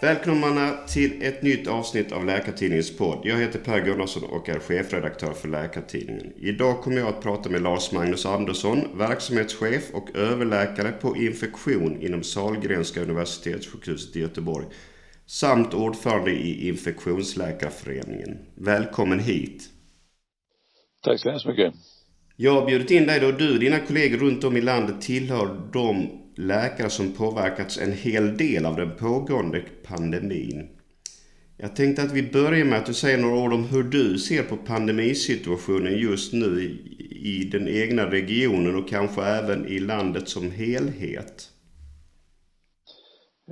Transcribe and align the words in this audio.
Välkomna 0.00 0.76
till 0.88 1.22
ett 1.22 1.42
nytt 1.42 1.66
avsnitt 1.66 2.12
av 2.12 2.26
Läkartidningens 2.26 2.96
podd. 2.96 3.20
Jag 3.24 3.36
heter 3.36 3.58
Per 3.58 3.80
Gunnarsson 3.80 4.24
och 4.24 4.48
är 4.48 4.58
chefredaktör 4.58 5.32
för 5.32 5.48
Läkartidningen. 5.48 6.32
Idag 6.36 6.80
kommer 6.82 6.96
jag 6.96 7.08
att 7.08 7.22
prata 7.22 7.50
med 7.50 7.62
Lars-Magnus 7.62 8.26
Andersson, 8.26 8.98
verksamhetschef 8.98 9.90
och 9.92 10.16
överläkare 10.16 10.92
på 10.92 11.16
infektion 11.16 12.02
inom 12.02 12.22
Sahlgrenska 12.22 13.02
universitetssjukhuset 13.02 14.16
i 14.16 14.20
Göteborg 14.20 14.66
samt 15.26 15.74
ordförande 15.74 16.30
i 16.30 16.68
Infektionsläkarföreningen. 16.68 18.38
Välkommen 18.54 19.20
hit! 19.20 19.62
Tack 21.02 21.20
så 21.20 21.30
hemskt 21.30 21.46
mycket! 21.46 21.74
Jag 22.36 22.52
har 22.60 22.66
bjudit 22.66 22.90
in 22.90 23.06
dig 23.06 23.20
då 23.20 23.32
du 23.32 23.54
och 23.54 23.60
dina 23.60 23.78
kollegor 23.78 24.18
runt 24.18 24.44
om 24.44 24.56
i 24.56 24.60
landet 24.60 25.00
tillhör 25.00 25.70
de 25.72 26.08
läkare 26.38 26.90
som 26.90 27.12
påverkats 27.12 27.78
en 27.78 27.92
hel 27.92 28.36
del 28.36 28.66
av 28.66 28.76
den 28.76 28.96
pågående 28.96 29.62
pandemin. 29.88 30.68
Jag 31.58 31.76
tänkte 31.76 32.02
att 32.02 32.12
vi 32.12 32.30
börjar 32.30 32.64
med 32.64 32.78
att 32.78 32.86
du 32.86 32.94
säger 32.94 33.18
några 33.18 33.40
ord 33.40 33.52
om 33.52 33.64
hur 33.64 33.82
du 33.82 34.18
ser 34.18 34.42
på 34.42 34.56
pandemisituationen 34.56 35.98
just 35.98 36.32
nu 36.32 36.60
i, 37.10 37.48
den 37.52 37.68
egna 37.68 38.10
regionen 38.10 38.76
och 38.76 38.88
kanske 38.88 39.22
även 39.22 39.66
i 39.66 39.78
landet 39.78 40.28
som 40.28 40.50
helhet. 40.50 41.50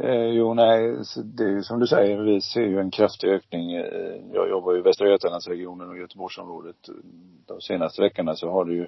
Eh, 0.00 0.24
jo, 0.24 0.54
nej, 0.54 0.96
det 1.24 1.44
är 1.44 1.48
ju 1.48 1.62
som 1.62 1.80
du 1.80 1.86
säger, 1.86 2.18
vi 2.18 2.40
ser 2.40 2.60
ju 2.60 2.80
en 2.80 2.90
kraftig 2.90 3.28
ökning. 3.28 3.72
Eh, 3.72 4.20
jag 4.32 4.48
jobbar 4.48 4.78
i 4.78 4.80
Västra 4.80 5.08
Götalandsregionen 5.08 5.88
och 5.88 5.98
Göteborgsområdet. 5.98 6.76
De 7.46 7.60
senaste 7.60 8.02
veckorna 8.02 8.36
så 8.36 8.50
har 8.50 8.64
det 8.64 8.74
ju 8.74 8.86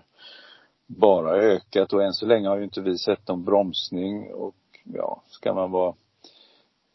bara 0.87 1.37
ökat 1.37 1.93
och 1.93 2.03
än 2.03 2.13
så 2.13 2.27
länge 2.27 2.49
har 2.49 2.57
ju 2.57 2.65
inte 2.65 2.81
vi 2.81 2.99
sett 2.99 3.29
någon 3.29 3.45
bromsning 3.45 4.33
och 4.35 4.57
ja, 4.85 5.23
ska 5.27 5.55
man 5.55 5.71
vara 5.71 5.95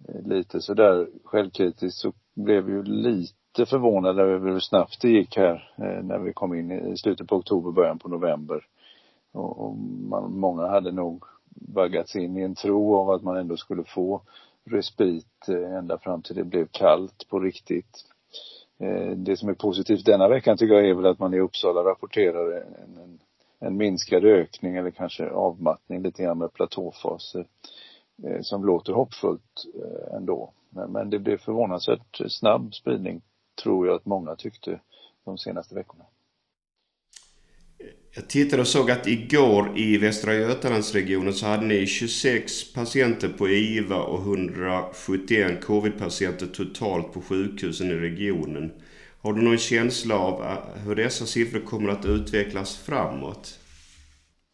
eh, 0.07 0.27
lite 0.27 0.61
sådär 0.61 1.07
självkritisk 1.23 1.97
så 1.97 2.13
blev 2.33 2.63
vi 2.63 2.71
ju 2.71 2.83
lite 2.83 3.65
förvånade 3.65 4.23
över 4.23 4.51
hur 4.51 4.59
snabbt 4.59 5.01
det 5.01 5.09
gick 5.09 5.37
här 5.37 5.73
eh, 5.77 6.03
när 6.03 6.19
vi 6.19 6.33
kom 6.33 6.53
in 6.53 6.71
i 6.71 6.97
slutet 6.97 7.27
på 7.27 7.35
oktober, 7.35 7.71
början 7.71 7.99
på 7.99 8.09
november. 8.09 8.65
Och, 9.31 9.65
och 9.65 9.77
man, 9.77 10.39
många 10.39 10.67
hade 10.67 10.91
nog 10.91 11.23
vaggats 11.73 12.15
in 12.15 12.37
i 12.37 12.41
en 12.41 12.55
tro 12.55 12.95
av 12.95 13.09
att 13.09 13.23
man 13.23 13.37
ändå 13.37 13.57
skulle 13.57 13.83
få 13.83 14.21
respit 14.65 15.47
eh, 15.47 15.77
ända 15.77 15.97
fram 15.97 16.21
till 16.21 16.35
det 16.35 16.43
blev 16.43 16.67
kallt 16.71 17.27
på 17.29 17.39
riktigt. 17.39 18.05
Eh, 18.79 19.11
det 19.11 19.37
som 19.37 19.49
är 19.49 19.53
positivt 19.53 20.05
denna 20.05 20.27
veckan 20.27 20.57
tycker 20.57 20.73
jag 20.73 20.89
är 20.89 20.93
väl 20.93 21.05
att 21.05 21.19
man 21.19 21.33
i 21.33 21.39
Uppsala 21.39 21.81
rapporterar 21.81 22.51
en, 22.51 22.97
en 22.97 23.19
en 23.61 23.77
minskad 23.77 24.25
ökning 24.25 24.75
eller 24.75 24.91
kanske 24.91 25.29
avmattning 25.29 26.01
lite 26.01 26.23
grann 26.23 26.37
med 26.37 26.53
platåfaser 26.53 27.47
eh, 28.23 28.41
som 28.41 28.65
låter 28.65 28.93
hoppfullt 28.93 29.65
eh, 29.75 30.15
ändå. 30.15 30.53
Men, 30.69 30.91
men 30.91 31.09
det 31.09 31.19
blev 31.19 31.37
förvånansvärt 31.37 32.21
snabb 32.27 32.73
spridning 32.73 33.21
tror 33.63 33.87
jag 33.87 33.95
att 33.95 34.05
många 34.05 34.35
tyckte 34.35 34.79
de 35.25 35.37
senaste 35.37 35.75
veckorna. 35.75 36.03
Jag 38.15 38.29
tittade 38.29 38.61
och 38.61 38.67
såg 38.67 38.91
att 38.91 39.07
igår 39.07 39.79
i 39.79 39.97
Västra 39.97 40.33
Götalandsregionen 40.33 41.33
så 41.33 41.45
hade 41.45 41.65
ni 41.65 41.87
26 41.87 42.73
patienter 42.73 43.29
på 43.29 43.49
IVA 43.49 44.03
och 44.03 44.19
171 44.19 45.65
covid-patienter 45.65 46.47
totalt 46.47 47.13
på 47.13 47.21
sjukhusen 47.21 47.91
i 47.91 47.93
regionen. 47.93 48.71
Har 49.23 49.33
du 49.33 49.41
någon 49.41 49.57
känsla 49.57 50.19
av 50.19 50.41
eh, 50.41 50.83
hur 50.85 50.95
dessa 50.95 51.25
siffror 51.25 51.59
kommer 51.59 51.89
att 51.89 52.05
utvecklas 52.05 52.77
framåt? 52.77 53.59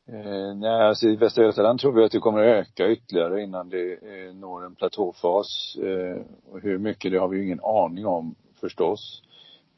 Eh, 0.09 0.55
nej, 0.55 0.87
alltså 0.87 1.07
i 1.07 1.15
Västra 1.15 1.43
Götaland 1.43 1.79
tror 1.79 1.91
vi 1.91 2.03
att 2.03 2.11
det 2.11 2.19
kommer 2.19 2.39
att 2.39 2.67
öka 2.67 2.91
ytterligare 2.91 3.43
innan 3.43 3.69
det 3.69 3.93
eh, 3.93 4.35
når 4.35 4.65
en 4.65 4.75
platåfas. 4.75 5.77
Eh, 5.83 6.21
och 6.51 6.61
hur 6.61 6.77
mycket 6.77 7.11
det 7.11 7.17
har 7.17 7.27
vi 7.27 7.37
ju 7.37 7.45
ingen 7.45 7.61
aning 7.63 8.05
om 8.05 8.35
förstås. 8.59 9.23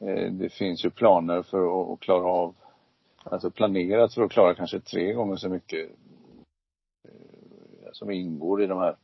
Eh, 0.00 0.32
det 0.32 0.48
finns 0.48 0.84
ju 0.84 0.90
planer 0.90 1.42
för 1.42 1.82
att, 1.82 1.90
att 1.90 2.00
klara 2.00 2.24
av, 2.24 2.54
alltså 3.24 3.50
planerat 3.50 4.14
för 4.14 4.22
att 4.22 4.32
klara 4.32 4.54
kanske 4.54 4.80
tre 4.80 5.12
gånger 5.12 5.36
så 5.36 5.48
mycket 5.48 5.90
eh, 7.08 7.90
som 7.92 8.10
ingår 8.10 8.62
i 8.62 8.66
de 8.66 8.78
här 8.78 8.96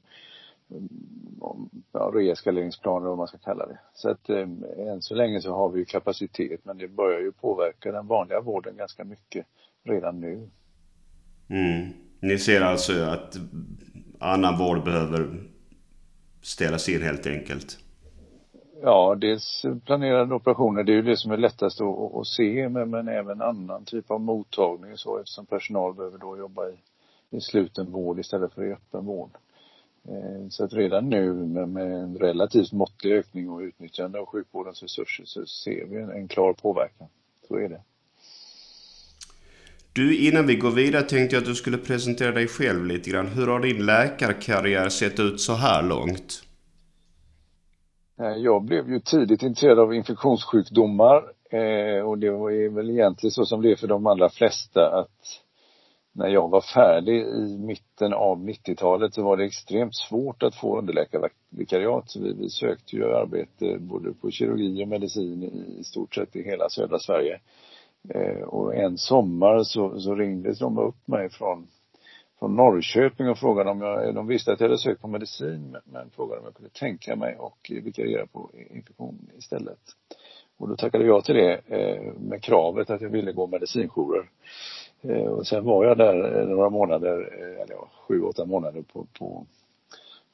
ja, 1.93 2.11
reeskaleringsplaner 2.15 3.09
vad 3.09 3.19
man 3.19 3.29
ska 3.29 3.39
kalla 3.39 3.67
det. 3.67 3.79
Så 3.95 4.11
att 4.11 4.31
eh, 4.31 4.49
än 4.79 5.03
så 5.03 5.15
länge 5.15 5.41
så 5.41 5.55
har 5.55 5.69
vi 5.69 5.79
ju 5.79 5.85
kapacitet 5.85 6.61
men 6.65 6.79
det 6.79 6.89
börjar 6.89 7.21
ju 7.21 7.33
påverka 7.33 7.93
den 7.93 8.07
vanliga 8.07 8.41
vården 8.41 8.77
ganska 8.77 9.05
mycket 9.05 9.47
redan 9.85 10.21
nu. 10.21 10.49
Mm. 11.49 11.93
Ni 12.21 12.39
ser 12.39 12.61
alltså 12.61 12.93
att 13.03 13.37
annan 14.21 14.59
vård 14.59 14.85
behöver 14.85 15.43
ställas 16.43 16.89
in 16.89 17.03
helt 17.03 17.27
enkelt? 17.27 17.79
Ja, 18.83 19.15
dels 19.15 19.65
planerade 19.85 20.35
operationer, 20.35 20.85
det 20.85 20.93
är 20.93 20.97
ju 20.97 21.03
det 21.03 21.17
som 21.17 21.31
är 21.31 21.37
lättast 21.37 21.81
att, 21.81 22.15
att 22.15 22.27
se, 22.27 22.69
men, 22.69 22.91
men 22.91 23.09
även 23.09 23.43
annan 23.43 23.85
typ 23.85 24.11
av 24.11 24.21
mottagning 24.21 24.93
och 24.93 24.99
så 24.99 25.19
eftersom 25.19 25.47
personal 25.47 25.95
behöver 25.95 26.19
då 26.19 26.39
jobba 26.39 26.69
i, 26.69 26.77
i 27.31 27.41
sluten 27.41 27.93
vård 27.93 28.19
istället 28.19 28.53
för 28.53 28.65
i 28.65 28.73
öppen 28.73 29.05
vård. 29.05 29.31
Eh, 30.09 30.49
så 30.49 30.65
att 30.65 30.73
redan 30.73 31.09
nu 31.09 31.33
med, 31.33 31.93
en 31.93 32.19
relativt 32.19 32.73
måttlig 32.73 33.13
ökning 33.13 33.51
och 33.51 33.61
utnyttjande 33.61 34.19
av 34.19 34.27
sjukvårdens 34.27 34.83
resurser 34.83 35.25
så 35.25 35.47
ser 35.47 35.87
vi 35.87 35.97
en, 35.97 36.11
en 36.11 36.29
klar 36.29 36.53
påverkan. 36.53 37.09
Så 37.49 37.57
är 37.57 37.69
det. 37.69 37.81
Du, 39.93 40.19
innan 40.29 40.47
vi 40.47 40.57
går 40.57 40.71
vidare 40.71 41.03
tänkte 41.03 41.37
jag 41.37 41.41
att 41.41 41.49
du 41.49 41.55
skulle 41.55 41.79
presentera 41.79 42.33
dig 42.33 42.49
själv 42.49 42.87
lite 42.87 43.11
grann. 43.11 43.27
Hur 43.27 43.47
har 43.47 43.61
din 43.61 43.87
läkarkarriär 43.87 44.89
sett 44.89 45.21
ut 45.21 45.41
så 45.41 45.53
här 45.53 45.83
långt? 45.83 46.43
Eh, 48.21 48.37
jag 48.37 48.63
blev 48.63 48.91
ju 48.91 49.01
tidigt 49.01 49.43
intresserad 49.43 49.79
av 49.79 49.95
infektionssjukdomar 49.95 51.17
eh, 51.51 52.01
och 52.01 52.19
det 52.19 52.31
var 52.31 52.75
väl 52.75 52.91
egentligen 52.91 53.31
så 53.31 53.45
som 53.45 53.63
det 53.63 53.73
är 53.73 53.77
för 53.77 53.87
de 53.87 54.07
allra 54.07 54.29
flesta 54.29 55.01
att 55.01 55.43
när 56.17 56.29
jag 56.29 56.49
var 56.49 56.61
färdig 56.61 57.23
i 57.23 57.59
mitten 57.59 58.13
av 58.15 58.39
90-talet 58.39 59.15
så 59.15 59.23
var 59.23 59.37
det 59.37 59.45
extremt 59.45 59.97
svårt 59.97 60.43
att 60.43 60.55
få 60.55 60.79
underläkarvikariat. 60.79 62.11
Så 62.11 62.21
vi, 62.21 62.33
vi 62.33 62.51
sökte 62.51 62.97
ju 62.97 63.05
arbete 63.05 63.79
både 63.79 64.13
på 64.13 64.31
kirurgi 64.31 64.85
och 64.85 64.89
medicin 64.89 65.43
i, 65.43 65.81
i 65.81 65.85
stort 65.85 66.15
sett 66.15 66.37
i 66.37 66.43
hela 66.43 66.69
södra 66.69 66.99
Sverige. 66.99 67.41
Eh, 68.09 68.43
och 68.43 68.75
en 68.75 68.99
sommar 68.99 69.63
så, 69.63 70.01
så 70.01 70.15
ringde 70.15 70.55
de 70.55 70.79
upp 70.79 71.09
mig 71.09 71.31
från, 71.31 71.67
från 72.39 72.57
Norrköping 72.57 73.29
och 73.29 73.39
frågade 73.39 73.71
om 73.71 73.81
jag, 73.81 74.15
de 74.15 74.27
visste 74.27 74.53
att 74.53 74.61
jag 74.61 74.69
hade 74.69 74.79
sökt 74.79 75.03
på 75.03 75.09
medicin 75.09 75.71
men, 75.71 75.81
men 75.85 76.11
frågade 76.11 76.41
om 76.41 76.45
jag 76.45 76.55
kunde 76.55 76.71
tänka 76.71 77.17
mig 77.17 77.37
och 77.37 77.73
vikariera 77.83 78.27
på 78.27 78.51
infektion 78.71 79.31
istället. 79.39 79.81
Och 80.59 80.69
då 80.69 80.77
tackade 80.77 81.05
jag 81.05 81.25
till 81.25 81.35
det 81.35 81.61
eh, 81.67 82.13
med 82.21 82.43
kravet 82.43 82.91
att 82.91 83.01
jag 83.01 83.11
ville 83.11 83.33
gå 83.33 83.47
medicinjourer. 83.47 84.29
Eh, 85.03 85.27
och 85.27 85.47
sen 85.47 85.65
var 85.65 85.85
jag 85.85 85.99
där 85.99 86.41
eh, 86.41 86.49
några 86.49 86.71
månader, 86.71 87.39
eh, 87.41 87.63
eller 87.63 87.75
ja, 87.75 87.89
sju, 88.09 88.23
åtta 88.23 88.45
månader 88.45 88.83
på, 88.83 89.07
på, 89.19 89.47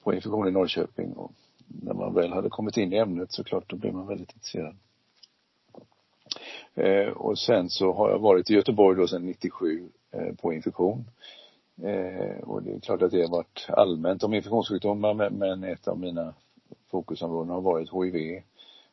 på 0.03 0.15
infektion 0.15 0.49
i 0.49 0.51
Norrköping 0.51 1.13
och 1.13 1.33
när 1.67 1.95
man 1.95 2.15
väl 2.15 2.33
hade 2.33 2.49
kommit 2.49 2.77
in 2.77 2.93
i 2.93 2.97
ämnet 2.97 3.33
så 3.33 3.45
klart 3.45 3.65
då 3.71 3.77
blev 3.77 3.95
man 3.95 4.07
väldigt 4.07 4.33
intresserad. 4.33 4.77
Eh, 6.75 7.09
och 7.09 7.39
sen 7.39 7.71
så 7.71 7.93
har 7.93 8.11
jag 8.11 8.19
varit 8.19 8.51
i 8.51 8.55
Göteborg 8.55 8.97
då 9.01 9.07
sedan 9.07 9.27
97 9.27 9.89
eh, 10.11 10.35
på 10.35 10.53
infektion. 10.53 11.05
Eh, 11.83 12.43
och 12.43 12.63
det 12.63 12.73
är 12.75 12.81
klart 12.81 13.03
att 13.03 13.11
det 13.11 13.23
har 13.23 13.31
varit 13.31 13.67
allmänt 13.69 14.23
om 14.23 14.35
infektionssjukdomar 14.35 15.31
men 15.31 15.65
ett 15.65 15.89
av 15.89 15.99
mina 15.99 16.35
fokusområden 16.91 17.51
har 17.51 17.61
varit 17.61 17.91
HIV 17.93 18.43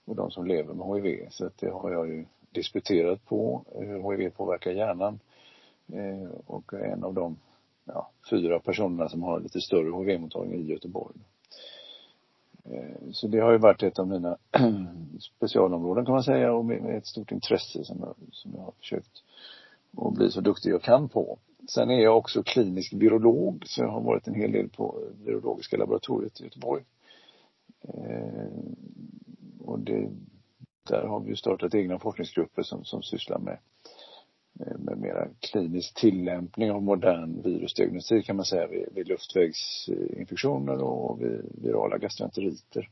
och 0.06 0.16
de 0.16 0.32
som 0.32 0.46
lever 0.46 0.74
med 0.74 1.04
HIV. 1.04 1.28
Så 1.30 1.46
att 1.46 1.58
det 1.58 1.70
har 1.70 1.92
jag 1.92 2.08
ju 2.08 2.26
disputerat 2.52 3.26
på 3.26 3.64
hur 3.76 4.12
HIV 4.12 4.30
påverkar 4.30 4.72
hjärnan 4.72 5.20
Eh, 5.94 6.30
och 6.46 6.74
är 6.74 6.78
en 6.78 7.04
av 7.04 7.14
de 7.14 7.38
ja, 7.86 8.10
fyra 8.30 8.60
personerna 8.60 9.10
som 9.10 9.24
har 9.24 9.40
lite 9.40 9.62
större 9.62 9.90
HV-mottagning 9.90 10.60
i 10.60 10.66
Göteborg. 10.66 11.16
Eh, 12.64 13.12
så 13.12 13.28
det 13.28 13.40
har 13.40 13.52
ju 13.52 13.58
varit 13.58 13.84
ett 13.84 14.00
av 14.00 14.08
mina 14.08 14.38
specialområden 15.38 16.06
kan 16.06 16.14
man 16.14 16.24
säga 16.24 16.54
och 16.54 16.66
med 16.66 16.98
ett 16.98 17.08
stort 17.08 17.32
intresse 17.32 17.84
som 17.84 18.00
jag, 18.00 18.16
som 18.32 18.52
jag 18.56 18.62
har 18.62 18.72
försökt 18.72 19.24
att 19.98 20.14
bli 20.14 20.32
så 20.32 20.42
duktig 20.42 20.72
jag 20.72 20.82
kan 20.82 21.10
på. 21.10 21.38
Sen 21.70 21.90
är 21.90 22.00
jag 22.00 22.18
också 22.18 22.44
klinisk 22.44 22.94
virolog 22.94 23.64
så 23.66 23.82
jag 23.82 23.90
har 23.90 24.02
varit 24.02 24.28
en 24.28 24.36
hel 24.36 24.52
del 24.52 24.70
på 24.70 25.04
virologiska 25.26 25.78
laboratoriet 25.78 26.42
i 26.42 26.44
Göteborg. 26.44 26.84
Eh, 27.82 28.48
och 29.66 29.80
det, 29.80 30.10
där 30.88 31.08
har 31.08 31.20
vi 31.20 31.36
startat 31.36 31.76
egna 31.76 32.00
forskningsgrupper 32.00 32.64
som, 32.64 32.86
som 32.86 33.04
sysslar 33.04 33.40
med 33.40 33.58
Eh, 34.60 34.78
med 34.78 34.98
mera 34.98 35.28
klinisk 35.40 35.94
tillämpning 35.94 36.72
av 36.72 36.84
modern 36.84 37.42
virusdiagnostik 37.42 38.26
kan 38.26 38.36
man 38.36 38.46
säga 38.46 38.68
vid, 38.68 38.88
vid 38.92 39.08
luftvägsinfektioner 39.08 40.82
och 40.82 41.22
vid 41.22 41.42
virala 41.62 41.98
gastroenteriter. 41.98 42.90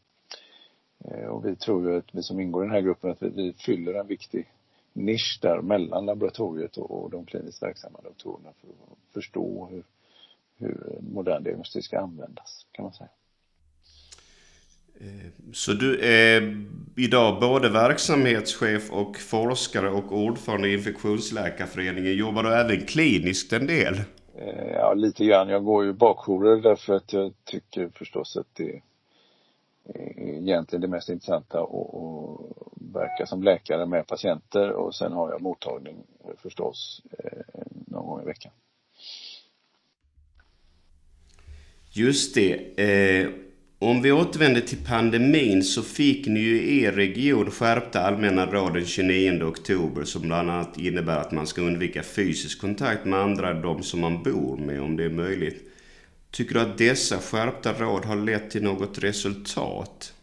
Eh, 1.05 1.27
och 1.27 1.45
vi 1.45 1.55
tror 1.55 1.89
ju 1.89 1.97
att 1.97 2.15
vi 2.15 2.23
som 2.23 2.39
ingår 2.39 2.63
i 2.63 2.67
den 2.67 2.75
här 2.75 2.81
gruppen 2.81 3.11
att 3.11 3.21
vi, 3.21 3.29
vi 3.29 3.53
fyller 3.53 3.93
en 3.93 4.07
viktig 4.07 4.51
nisch 4.93 5.39
där 5.41 5.61
mellan 5.61 6.05
laboratoriet 6.05 6.77
och, 6.77 6.91
och 6.91 7.09
de 7.09 7.25
kliniskt 7.25 7.63
verksamma 7.63 7.99
doktorerna 8.03 8.53
för 8.61 8.67
att 8.67 9.13
förstå 9.13 9.67
hur, 9.71 9.83
hur 10.57 10.99
modern 11.01 11.43
diagnostik 11.43 11.85
ska 11.85 11.99
användas 11.99 12.65
kan 12.71 12.83
man 12.83 12.93
säga. 12.93 13.09
Så 15.53 15.73
du 15.73 15.99
är 15.99 16.65
idag 16.95 17.39
både 17.39 17.69
verksamhetschef 17.69 18.91
och 18.91 19.17
forskare 19.17 19.89
och 19.89 20.11
ordförande 20.11 20.69
i 20.69 20.73
infektionsläkarföreningen. 20.73 22.17
Jobbar 22.17 22.43
du 22.43 22.53
även 22.53 22.85
kliniskt 22.85 23.53
en 23.53 23.67
del? 23.67 23.93
Eh, 24.37 24.71
ja, 24.73 24.93
lite 24.93 25.25
grann. 25.25 25.49
Jag 25.49 25.63
går 25.63 25.85
ju 25.85 25.93
bakjourer 25.93 26.61
därför 26.61 26.93
att 26.93 27.13
jag 27.13 27.33
tycker 27.43 27.89
förstås 27.93 28.37
att 28.37 28.47
det 28.53 28.71
är 28.73 28.81
egentligen 30.19 30.81
det 30.81 30.87
mest 30.87 31.09
intressanta 31.09 31.59
att 31.61 32.39
verka 32.93 33.25
som 33.25 33.43
läkare 33.43 33.85
med 33.85 34.07
patienter 34.07 34.71
och 34.71 34.95
sen 34.95 35.11
har 35.11 35.31
jag 35.31 35.41
mottagning 35.41 35.95
förstås 36.37 37.01
eh, 37.23 37.61
någon 37.87 38.05
gång 38.05 38.21
i 38.21 38.25
veckan. 38.25 38.51
Just 41.91 42.35
det. 42.35 42.79
Om 43.79 44.01
vi 44.01 44.11
återvänder 44.11 44.61
till 44.61 44.85
pandemin 44.85 45.63
så 45.63 45.81
fick 45.81 46.27
ni 46.27 46.39
ju 46.39 46.61
i 46.61 46.83
er 46.83 46.91
region 46.91 47.51
skärpta 47.51 48.01
allmänna 48.01 48.45
råd 48.45 48.73
den 48.73 48.85
29 48.85 49.43
oktober 49.43 50.03
som 50.03 50.21
bland 50.21 50.49
annat 50.51 50.77
innebär 50.77 51.17
att 51.17 51.31
man 51.31 51.47
ska 51.47 51.61
undvika 51.61 52.03
fysisk 52.03 52.61
kontakt 52.61 53.05
med 53.05 53.19
andra 53.19 53.49
än 53.49 53.61
de 53.61 53.83
som 53.83 54.01
man 54.01 54.23
bor 54.23 54.57
med 54.57 54.81
om 54.81 54.97
det 54.97 55.03
är 55.03 55.09
möjligt. 55.09 55.71
Tycker 56.31 56.53
du 56.53 56.61
att 56.61 56.77
dessa 56.77 57.17
skärpta 57.17 57.73
råd 57.73 58.05
har 58.05 58.15
lett 58.15 58.51
till 58.51 58.63
något 58.63 59.03
resultat? 59.03 60.13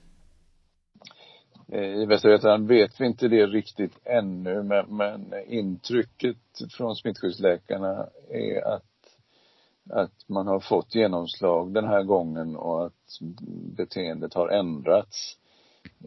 Eh, 1.72 2.02
I 2.02 2.06
Västra 2.06 2.30
Götaland 2.30 2.68
vet 2.68 3.00
vi 3.00 3.06
inte 3.06 3.28
det 3.28 3.46
riktigt 3.46 3.98
ännu 4.04 4.62
men, 4.62 4.96
men 4.96 5.34
intrycket 5.48 6.36
från 6.70 6.96
smittskyddsläkarna 6.96 8.06
är 8.30 8.74
att 8.74 8.93
att 9.90 10.28
man 10.28 10.46
har 10.46 10.60
fått 10.60 10.94
genomslag 10.94 11.74
den 11.74 11.84
här 11.84 12.02
gången 12.02 12.56
och 12.56 12.86
att 12.86 13.18
beteendet 13.76 14.34
har 14.34 14.48
ändrats. 14.48 15.38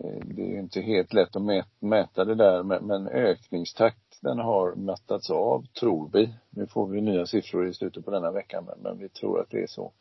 Eh, 0.03 0.25
det 0.25 0.41
är 0.41 0.47
ju 0.47 0.59
inte 0.59 0.81
helt 0.81 1.13
lätt 1.13 1.35
att 1.35 1.65
mäta 1.79 2.25
det 2.25 2.35
där 2.35 2.63
men 2.63 3.07
ökningstakten 3.07 4.39
har 4.39 4.75
mattats 4.75 5.29
av, 5.29 5.65
tror 5.79 6.09
vi. 6.13 6.33
Nu 6.50 6.68
får 6.68 6.88
vi 6.88 7.01
nya 7.01 7.25
siffror 7.25 7.68
i 7.68 7.74
slutet 7.74 8.06
på 8.06 8.12
denna 8.12 8.31
vecka 8.31 8.63
men 8.77 8.97
vi 8.97 9.09
tror 9.09 9.39
att 9.39 9.50
det 9.50 9.63
är 9.63 9.68
så. 9.68 9.91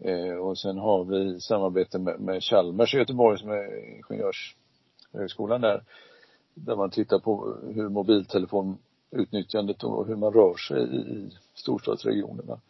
Eh, 0.00 0.34
och 0.36 0.58
sen 0.58 0.78
har 0.78 1.04
vi 1.04 1.40
samarbete 1.40 1.98
med 1.98 2.42
Chalmers 2.42 2.94
i 2.94 2.98
Göteborg 2.98 3.38
som 3.38 3.50
är 3.50 3.96
ingenjörshögskolan 3.96 5.60
där. 5.60 5.84
Där 6.54 6.76
man 6.76 6.90
tittar 6.90 7.18
på 7.18 7.56
hur 7.74 7.88
mobiltelefonutnyttjandet 7.88 9.84
och 9.84 10.06
hur 10.06 10.16
man 10.16 10.32
rör 10.32 10.54
sig 10.54 10.82
i 10.82 11.30
storstadsregionerna. 11.54 12.60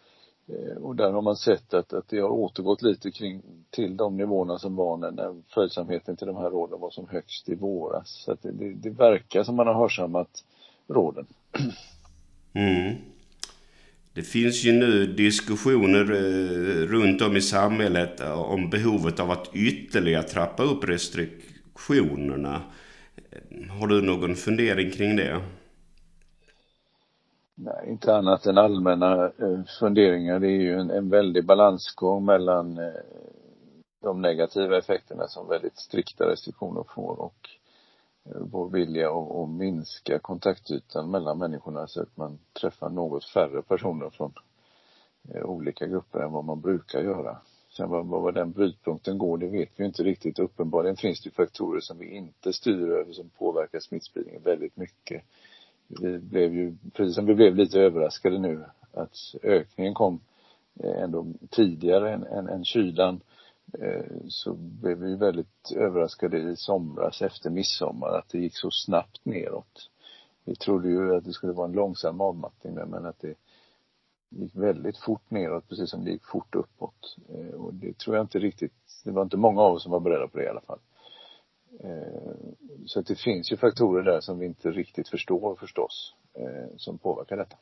Eh, 0.48 0.76
och 0.82 0.96
där 0.96 1.12
har 1.12 1.22
man 1.22 1.36
sett 1.36 1.74
att, 1.74 1.92
att 1.92 2.08
det 2.08 2.18
har 2.18 2.28
återgått 2.28 2.82
lite 2.82 3.10
kring, 3.10 3.42
till 3.70 3.96
de 3.96 4.16
nivåerna 4.16 4.58
som 4.58 4.76
var 4.76 4.96
när, 4.96 5.10
när 5.10 5.42
följsamheten 5.48 6.16
till 6.16 6.26
de 6.26 6.36
här 6.36 6.50
råden 6.50 6.80
var 6.80 6.90
som 6.90 7.08
högst 7.08 7.48
i 7.48 7.54
våras. 7.54 8.22
Så 8.24 8.32
att 8.32 8.42
det, 8.42 8.52
det, 8.52 8.72
det 8.74 8.90
verkar 8.90 9.42
som 9.42 9.56
man 9.56 9.66
har 9.66 9.74
hörsammat 9.74 10.44
råden. 10.88 11.26
Mm. 12.52 12.96
Det 14.14 14.22
finns 14.22 14.64
ju 14.64 14.72
nu 14.72 15.06
diskussioner 15.06 16.00
eh, 16.00 16.86
runt 16.86 17.22
om 17.22 17.36
i 17.36 17.40
samhället 17.40 18.20
eh, 18.20 18.40
om 18.40 18.70
behovet 18.70 19.20
av 19.20 19.30
att 19.30 19.50
ytterligare 19.54 20.22
trappa 20.22 20.62
upp 20.62 20.84
restriktionerna. 20.84 22.62
Har 23.70 23.86
du 23.86 24.02
någon 24.02 24.34
fundering 24.34 24.90
kring 24.90 25.16
det? 25.16 25.40
Inte 28.02 28.16
annat 28.16 28.46
än 28.46 28.58
allmänna 28.58 29.24
eh, 29.24 29.64
funderingar. 29.80 30.40
Det 30.40 30.46
är 30.46 30.60
ju 30.60 30.74
en, 30.74 30.90
en 30.90 31.08
väldig 31.08 31.46
balansgång 31.46 32.24
mellan 32.24 32.78
eh, 32.78 32.92
de 34.02 34.22
negativa 34.22 34.78
effekterna 34.78 35.28
som 35.28 35.48
väldigt 35.48 35.78
strikta 35.78 36.28
restriktioner 36.28 36.84
får 36.94 37.20
och 37.20 37.48
eh, 38.24 38.40
vår 38.40 38.68
vilja 38.68 39.10
att, 39.10 39.30
att 39.30 39.48
minska 39.48 40.18
kontaktytan 40.18 41.10
mellan 41.10 41.38
människorna 41.38 41.86
så 41.86 42.02
att 42.02 42.16
man 42.16 42.38
träffar 42.60 42.90
något 42.90 43.24
färre 43.24 43.62
personer 43.62 44.10
från 44.10 44.32
olika 45.44 45.86
grupper 45.86 46.20
än 46.20 46.32
vad 46.32 46.44
man 46.44 46.60
brukar 46.60 47.00
göra. 47.02 47.36
Sen 47.76 47.90
vad, 47.90 48.06
vad 48.06 48.34
den 48.34 48.52
brytpunkten 48.52 49.18
går, 49.18 49.38
det 49.38 49.48
vet 49.48 49.70
vi 49.76 49.84
inte 49.84 50.02
riktigt. 50.02 50.38
Uppenbarligen 50.38 50.96
finns 50.96 51.22
det 51.22 51.30
faktorer 51.30 51.80
som 51.80 51.98
vi 51.98 52.10
inte 52.10 52.52
styr 52.52 52.90
över 52.90 53.12
som 53.12 53.28
påverkar 53.28 53.80
smittspridningen 53.80 54.42
väldigt 54.42 54.76
mycket 54.76 55.22
vi 56.00 56.18
blev 56.18 56.54
ju, 56.54 56.76
precis 56.92 57.14
som 57.14 57.26
vi 57.26 57.34
blev 57.34 57.56
lite 57.56 57.80
överraskade 57.80 58.38
nu, 58.38 58.64
att 58.92 59.16
ökningen 59.42 59.94
kom 59.94 60.20
eh, 60.80 61.02
ändå 61.02 61.26
tidigare 61.50 62.12
än, 62.12 62.22
än, 62.26 62.48
än 62.48 62.64
kylan 62.64 63.20
eh, 63.78 64.04
så 64.28 64.54
blev 64.54 64.98
vi 64.98 65.16
väldigt 65.16 65.72
överraskade 65.76 66.38
i 66.38 66.56
somras 66.56 67.22
efter 67.22 67.50
midsommar 67.50 68.08
att 68.08 68.28
det 68.28 68.38
gick 68.38 68.56
så 68.56 68.70
snabbt 68.70 69.20
neråt. 69.24 69.90
Vi 70.44 70.54
trodde 70.54 70.88
ju 70.88 71.16
att 71.16 71.24
det 71.24 71.32
skulle 71.32 71.52
vara 71.52 71.68
en 71.68 71.72
långsam 71.72 72.20
avmattning 72.20 72.74
men 72.74 73.06
att 73.06 73.20
det 73.20 73.34
gick 74.28 74.56
väldigt 74.56 74.98
fort 74.98 75.30
neråt 75.30 75.68
precis 75.68 75.90
som 75.90 76.04
det 76.04 76.10
gick 76.10 76.26
fort 76.26 76.54
uppåt. 76.54 77.16
Eh, 77.28 77.54
och 77.60 77.74
det 77.74 77.98
tror 77.98 78.16
jag 78.16 78.24
inte 78.24 78.38
riktigt, 78.38 78.72
det 79.04 79.10
var 79.10 79.22
inte 79.22 79.36
många 79.36 79.62
av 79.62 79.74
oss 79.74 79.82
som 79.82 79.92
var 79.92 80.00
beredda 80.00 80.28
på 80.28 80.38
det 80.38 80.44
i 80.44 80.48
alla 80.48 80.60
fall. 80.60 80.78
Eh, 81.80 82.44
så 82.86 83.00
det 83.00 83.14
finns 83.14 83.52
ju 83.52 83.56
faktorer 83.56 84.02
där 84.02 84.20
som 84.20 84.38
vi 84.38 84.46
inte 84.46 84.70
riktigt 84.70 85.08
förstår 85.08 85.56
förstås, 85.56 86.14
eh, 86.34 86.76
som 86.76 86.98
påverkar 86.98 87.36
detta. 87.36 87.56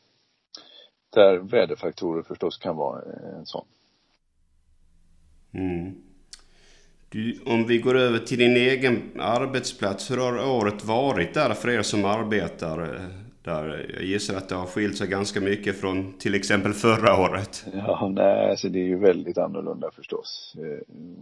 Där 1.10 1.38
väderfaktorer 1.38 2.22
förstås 2.22 2.58
kan 2.58 2.76
vara 2.76 3.02
en 3.38 3.46
sån. 3.46 3.66
Mm. 5.52 5.94
Du, 7.08 7.40
om 7.46 7.66
vi 7.66 7.78
går 7.78 7.96
över 7.96 8.18
till 8.18 8.38
din 8.38 8.56
egen 8.56 9.20
arbetsplats, 9.20 10.10
hur 10.10 10.16
har 10.16 10.48
året 10.48 10.84
varit 10.84 11.34
där 11.34 11.54
för 11.54 11.70
er 11.70 11.82
som 11.82 12.04
arbetar 12.04 12.82
eh, 12.82 13.00
där? 13.42 13.90
Jag 13.94 14.04
gissar 14.04 14.36
att 14.36 14.48
det 14.48 14.54
har 14.54 14.66
skilt 14.66 14.98
sig 14.98 15.08
ganska 15.08 15.40
mycket 15.40 15.80
från 15.80 16.12
till 16.18 16.34
exempel 16.34 16.72
förra 16.72 17.20
året. 17.20 17.66
Ja, 17.72 18.12
nej, 18.14 18.50
alltså 18.50 18.68
det 18.68 18.78
är 18.78 18.86
ju 18.86 18.98
väldigt 18.98 19.38
annorlunda 19.38 19.90
förstås. 19.90 20.56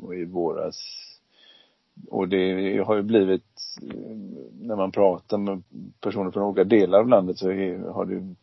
Och 0.03 0.15
i 0.15 0.25
våras 0.25 1.08
och 2.11 2.29
det 2.29 2.79
har 2.87 2.97
ju 2.97 3.03
blivit, 3.03 3.45
när 4.61 4.77
man 4.77 4.93
pratar 4.93 5.39
med 5.39 5.63
personer 6.01 6.31
från 6.31 6.43
olika 6.43 6.65
delar 6.65 6.99
av 6.99 7.09
landet 7.09 7.39
så 7.39 7.51
är, 7.51 7.79
har 7.79 8.05
det 8.05 8.35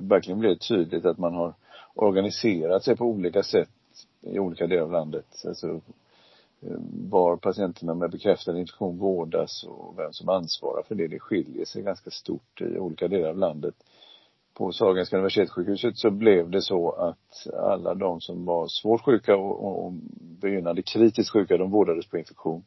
verkligen 0.00 0.38
blivit 0.38 0.68
tydligt 0.68 1.04
att 1.04 1.18
man 1.18 1.34
har 1.34 1.54
organiserat 1.94 2.84
sig 2.84 2.96
på 2.96 3.04
olika 3.04 3.42
sätt 3.42 3.68
i 4.20 4.38
olika 4.38 4.66
delar 4.66 4.82
av 4.82 4.92
landet. 4.92 5.44
Alltså 5.46 5.80
eh, 6.60 6.78
var 7.10 7.36
patienterna 7.36 7.94
med 7.94 8.10
bekräftad 8.10 8.58
infektion 8.58 8.98
vårdas 8.98 9.64
och 9.64 9.98
vem 9.98 10.12
som 10.12 10.28
ansvarar 10.28 10.82
för 10.82 10.94
det. 10.94 11.08
Det 11.08 11.18
skiljer 11.18 11.64
sig 11.64 11.82
ganska 11.82 12.10
stort 12.10 12.60
i 12.60 12.78
olika 12.78 13.08
delar 13.08 13.28
av 13.28 13.38
landet. 13.38 13.74
På 14.58 14.72
Sahlgrenska 14.72 15.16
universitetssjukhuset 15.16 15.96
så 15.96 16.10
blev 16.10 16.50
det 16.50 16.62
så 16.62 16.90
att 16.90 17.54
alla 17.54 17.94
de 17.94 18.20
som 18.20 18.44
var 18.44 18.68
svårt 18.68 19.04
sjuka 19.04 19.36
och, 19.36 19.86
och 19.86 19.92
begynnande 20.40 20.82
kritiskt 20.82 21.32
sjuka, 21.32 21.56
de 21.56 21.70
vårdades 21.70 22.06
på 22.06 22.18
infektion. 22.18 22.64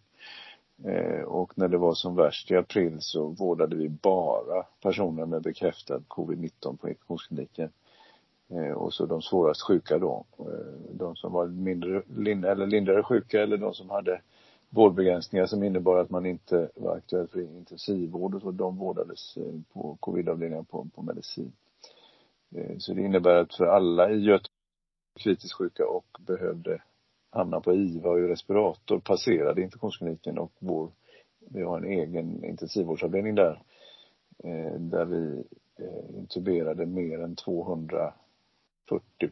Eh, 0.86 1.22
och 1.22 1.58
när 1.58 1.68
det 1.68 1.78
var 1.78 1.94
som 1.94 2.16
värst 2.16 2.52
i 2.52 2.56
april 2.56 2.98
så 3.00 3.28
vårdade 3.28 3.76
vi 3.76 3.90
bara 3.90 4.64
personer 4.84 5.26
med 5.26 5.42
bekräftad 5.42 6.00
covid-19 6.08 6.78
på 6.78 6.90
infektionskliniken. 6.90 7.70
Eh, 8.50 8.72
och 8.72 8.94
så 8.94 9.06
de 9.06 9.22
svårast 9.22 9.62
sjuka 9.62 9.98
då. 9.98 10.26
Eh, 10.40 10.96
de 10.96 11.16
som 11.16 11.34
var 11.34 11.48
mindre, 11.48 12.02
lind, 12.18 12.46
eller 12.46 12.68
lindrigare 12.68 13.04
sjuka 13.04 13.42
eller 13.42 13.58
de 13.58 13.74
som 13.74 13.90
hade 13.90 14.22
vårdbegränsningar 14.70 15.46
som 15.46 15.64
innebar 15.64 15.98
att 15.98 16.10
man 16.10 16.26
inte 16.26 16.70
var 16.76 16.96
aktuell 16.98 17.28
för 17.28 17.42
intensivvård 17.42 18.36
och 18.36 18.42
så 18.42 18.52
de 18.52 18.78
vårdades 18.78 19.38
eh, 19.38 19.54
på 19.74 19.98
covidavdelningen 20.00 20.66
på, 20.66 20.88
på 20.96 21.02
medicin. 21.02 21.52
Eh, 22.56 22.78
så 22.78 22.94
det 22.94 23.02
innebär 23.02 23.36
att 23.36 23.56
för 23.56 23.66
alla 23.66 24.12
i 24.12 24.20
Göteborg 24.20 24.52
kritiskt 25.20 25.54
sjuka 25.54 25.88
och 25.88 26.18
behövde 26.20 26.82
hamna 27.30 27.62
på 27.62 27.74
IVA 27.74 28.10
och 28.10 28.20
i 28.20 28.28
respirator 28.28 29.00
passerade 29.00 29.62
infektionskliniken 29.62 30.38
och 30.38 30.52
vår, 30.60 30.92
vi 31.40 31.62
har 31.62 31.78
en 31.78 31.86
egen 31.86 32.44
intensivvårdsavdelning 32.44 33.36
där. 33.36 33.62
Eh, 34.44 34.74
där 34.80 35.06
vi 35.06 35.44
eh, 35.80 36.18
intuberade 36.18 36.86
mer 36.86 37.20
än 37.20 37.36
240 37.36 38.14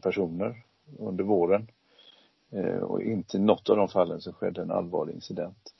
personer 0.02 0.62
under 0.98 1.24
våren. 1.24 1.70
Och 2.82 3.02
inte 3.02 3.36
i 3.36 3.40
något 3.40 3.70
av 3.70 3.76
de 3.76 3.88
fallen 3.88 4.20
så 4.20 4.32
skedde 4.32 4.62
en 4.62 4.70
allvarlig 4.70 5.14
incident. 5.14 5.74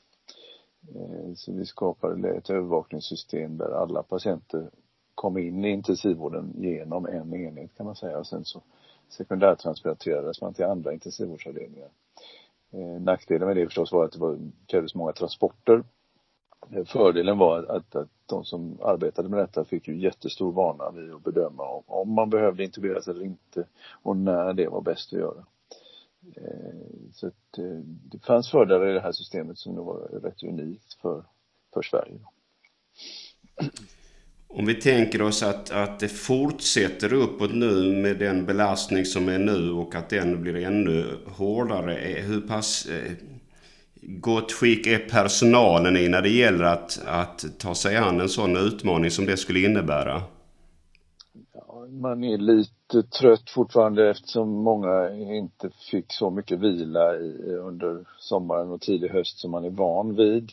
Så 1.35 1.53
vi 1.53 1.65
skapade 1.65 2.29
ett 2.29 2.49
övervakningssystem 2.49 3.57
där 3.57 3.71
alla 3.71 4.03
patienter 4.03 4.69
kom 5.15 5.37
in 5.37 5.65
i 5.65 5.69
intensivvården 5.69 6.53
genom 6.57 7.05
en 7.05 7.33
enhet 7.33 7.77
kan 7.77 7.85
man 7.85 7.95
säga 7.95 8.19
och 8.19 8.27
sen 8.27 8.45
så 8.45 8.61
sekundärtransplanterades 9.09 10.41
man 10.41 10.53
till 10.53 10.65
andra 10.65 10.93
intensivvårdsavdelningar. 10.93 11.89
Eh, 12.71 13.01
nackdelen 13.01 13.47
med 13.47 13.57
det 13.57 13.65
förstås 13.65 13.91
var 13.91 14.05
att 14.05 14.11
det 14.11 14.19
var, 14.19 14.39
krävdes 14.67 14.95
många 14.95 15.11
transporter. 15.11 15.83
Eh, 16.71 16.85
fördelen 16.85 17.37
var 17.37 17.63
att, 17.63 17.95
att 17.95 18.09
de 18.25 18.45
som 18.45 18.77
arbetade 18.81 19.29
med 19.29 19.39
detta 19.39 19.65
fick 19.65 19.87
ju 19.87 20.01
jättestor 20.01 20.51
vana 20.51 20.91
vid 20.91 21.13
att 21.13 21.23
bedöma 21.23 21.63
om, 21.63 21.83
om 21.85 22.13
man 22.13 22.29
behövde 22.29 22.63
intuberas 22.63 23.07
eller 23.07 23.25
inte 23.25 23.67
och 24.03 24.17
när 24.17 24.53
det 24.53 24.67
var 24.67 24.81
bäst 24.81 25.13
att 25.13 25.19
göra. 25.19 25.45
Eh, 26.35 27.11
så 27.13 27.27
att 27.27 27.57
eh, 27.57 27.79
det 27.83 28.19
fanns 28.19 28.51
fördelar 28.51 28.89
i 28.89 28.93
det 28.93 29.01
här 29.01 29.11
systemet 29.11 29.57
som 29.57 29.75
nog 29.75 29.85
var 29.85 29.99
rätt 29.99 30.43
unikt 30.43 30.93
för, 30.93 31.23
för 31.73 31.81
Sverige. 31.81 32.19
Om 34.53 34.65
vi 34.65 34.75
tänker 34.75 35.21
oss 35.21 35.43
att, 35.43 35.71
att 35.71 35.99
det 35.99 36.07
fortsätter 36.07 37.13
uppåt 37.13 37.53
nu 37.53 38.01
med 38.01 38.17
den 38.17 38.45
belastning 38.45 39.05
som 39.05 39.29
är 39.29 39.39
nu 39.39 39.71
och 39.71 39.95
att 39.95 40.09
den 40.09 40.41
blir 40.41 40.55
ännu 40.55 41.17
hårdare. 41.25 41.97
Eh, 41.97 42.25
hur 42.25 42.41
pass 42.41 42.85
eh, 42.85 43.11
gott 44.01 44.51
skick 44.51 44.87
är 44.87 44.99
personalen 45.09 45.97
i 45.97 46.09
när 46.09 46.21
det 46.21 46.29
gäller 46.29 46.63
att, 46.63 47.01
att 47.05 47.45
ta 47.59 47.75
sig 47.75 47.97
an 47.97 48.19
en 48.19 48.29
sån 48.29 48.57
utmaning 48.57 49.11
som 49.11 49.25
det 49.25 49.37
skulle 49.37 49.59
innebära? 49.59 50.21
Ja, 51.53 51.87
man 51.89 52.23
är 52.23 52.37
lite 52.37 53.03
trött 53.19 53.49
fortfarande 53.49 54.09
eftersom 54.09 54.49
många 54.49 55.09
inte 55.13 55.69
fick 55.91 56.05
så 56.07 56.29
mycket 56.29 56.59
vila 56.59 57.15
i, 57.15 57.55
under 57.55 58.05
sommaren 58.19 58.69
och 58.69 58.81
tidig 58.81 59.09
höst 59.09 59.39
som 59.39 59.51
man 59.51 59.65
är 59.65 59.69
van 59.69 60.15
vid. 60.15 60.51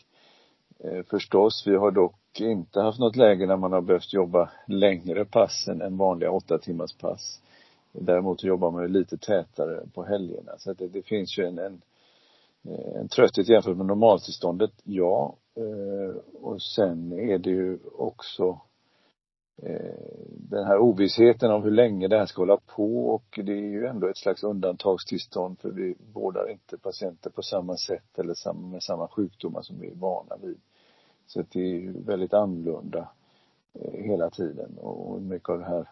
Eh, 0.83 1.03
förstås, 1.03 1.67
vi 1.67 1.75
har 1.75 1.91
dock 1.91 2.39
inte 2.39 2.81
haft 2.81 2.99
något 2.99 3.15
läge 3.15 3.45
när 3.45 3.57
man 3.57 3.71
har 3.71 3.81
behövt 3.81 4.13
jobba 4.13 4.49
längre 4.67 5.25
pass 5.25 5.67
än 5.67 5.97
vanliga 5.97 6.31
åtta 6.31 6.57
timmars 6.57 6.93
pass. 6.97 7.41
Däremot 7.91 8.43
jobbar 8.43 8.71
man 8.71 8.81
ju 8.81 8.87
lite 8.87 9.17
tätare 9.17 9.83
på 9.93 10.03
helgerna. 10.03 10.51
Så 10.57 10.71
att 10.71 10.77
det, 10.77 10.87
det 10.87 11.01
finns 11.01 11.37
ju 11.37 11.45
en, 11.45 11.59
en, 11.59 11.81
eh, 12.63 12.99
en 13.01 13.07
trötthet 13.07 13.49
jämfört 13.49 13.77
med 13.77 13.85
normaltillståndet, 13.85 14.71
ja. 14.83 15.35
Eh, 15.55 16.15
och 16.41 16.61
sen 16.61 17.11
är 17.11 17.37
det 17.37 17.49
ju 17.49 17.79
också 17.97 18.59
eh, 19.63 19.95
den 20.27 20.65
här 20.65 20.77
ovissheten 20.77 21.51
om 21.51 21.63
hur 21.63 21.71
länge 21.71 22.07
det 22.07 22.17
här 22.17 22.25
ska 22.25 22.41
hålla 22.41 22.57
på 22.57 23.09
och 23.09 23.39
det 23.43 23.51
är 23.51 23.71
ju 23.71 23.85
ändå 23.85 24.07
ett 24.07 24.17
slags 24.17 24.43
undantagstillstånd 24.43 25.59
för 25.59 25.69
vi 25.69 25.95
vårdar 26.13 26.51
inte 26.51 26.77
patienter 26.77 27.29
på 27.29 27.41
samma 27.41 27.77
sätt 27.77 28.19
eller 28.19 28.53
med 28.53 28.83
samma 28.83 29.07
sjukdomar 29.07 29.61
som 29.61 29.79
vi 29.79 29.87
är 29.87 29.95
vana 29.95 30.35
vid. 30.41 30.59
Så 31.29 31.39
att 31.39 31.51
det 31.51 31.59
är 31.59 31.79
ju 31.79 31.93
väldigt 32.01 32.33
annorlunda 32.33 33.09
eh, 33.73 34.03
hela 34.03 34.29
tiden 34.29 34.77
och 34.77 35.21
mycket 35.21 35.49
av 35.49 35.59
det 35.59 35.65
här 35.65 35.89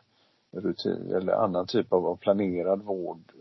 rutin 0.51 1.11
eller 1.11 1.33
annan 1.33 1.67
typ 1.67 1.93
av 1.93 2.15
planerad 2.15 2.81
vård 2.81 3.31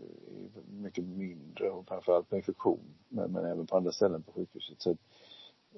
är 0.55 0.81
mycket 0.81 1.03
mindre 1.03 1.69
och 1.69 1.87
framförallt 1.87 2.31
med 2.31 2.37
infektion 2.37 2.79
men, 3.09 3.31
men 3.31 3.45
även 3.45 3.67
på 3.67 3.77
andra 3.77 3.91
ställen 3.91 4.23
på 4.23 4.31
sjukhuset. 4.31 4.81
Så 4.81 4.91
att, 4.91 4.97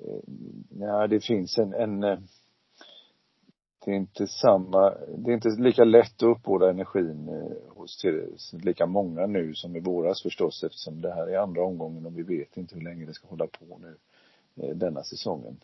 eh, 0.02 0.20
ja, 0.80 1.08
det 1.08 1.20
finns 1.20 1.58
en, 1.58 1.74
en 1.74 2.00
det 3.86 3.92
är 3.92 3.96
inte 3.96 4.28
samma, 4.28 4.94
det 5.18 5.32
är 5.32 5.36
inte 5.36 5.50
lika 5.50 5.84
lätt 5.84 6.24
att 6.24 6.38
uppbåda 6.38 6.70
energin 6.70 7.30
hos 7.68 8.04
lika 8.52 8.86
många 8.86 9.26
nu 9.26 9.54
som 9.54 9.76
i 9.76 9.80
våras 9.80 10.22
förstås 10.22 10.64
eftersom 10.64 11.02
det 11.02 11.14
här 11.14 11.28
är 11.28 11.38
andra 11.38 11.66
omgången 11.66 12.06
och 12.06 12.18
vi 12.18 12.24
vet 12.24 12.58
inte 12.58 12.76
hur 12.76 12.82
länge 12.82 13.06
det 13.06 13.14
ska 13.14 13.28
hålla 13.28 13.48
på 13.48 13.80
nu 13.82 13.96
denna 14.74 15.04
säsongen. 15.04 15.58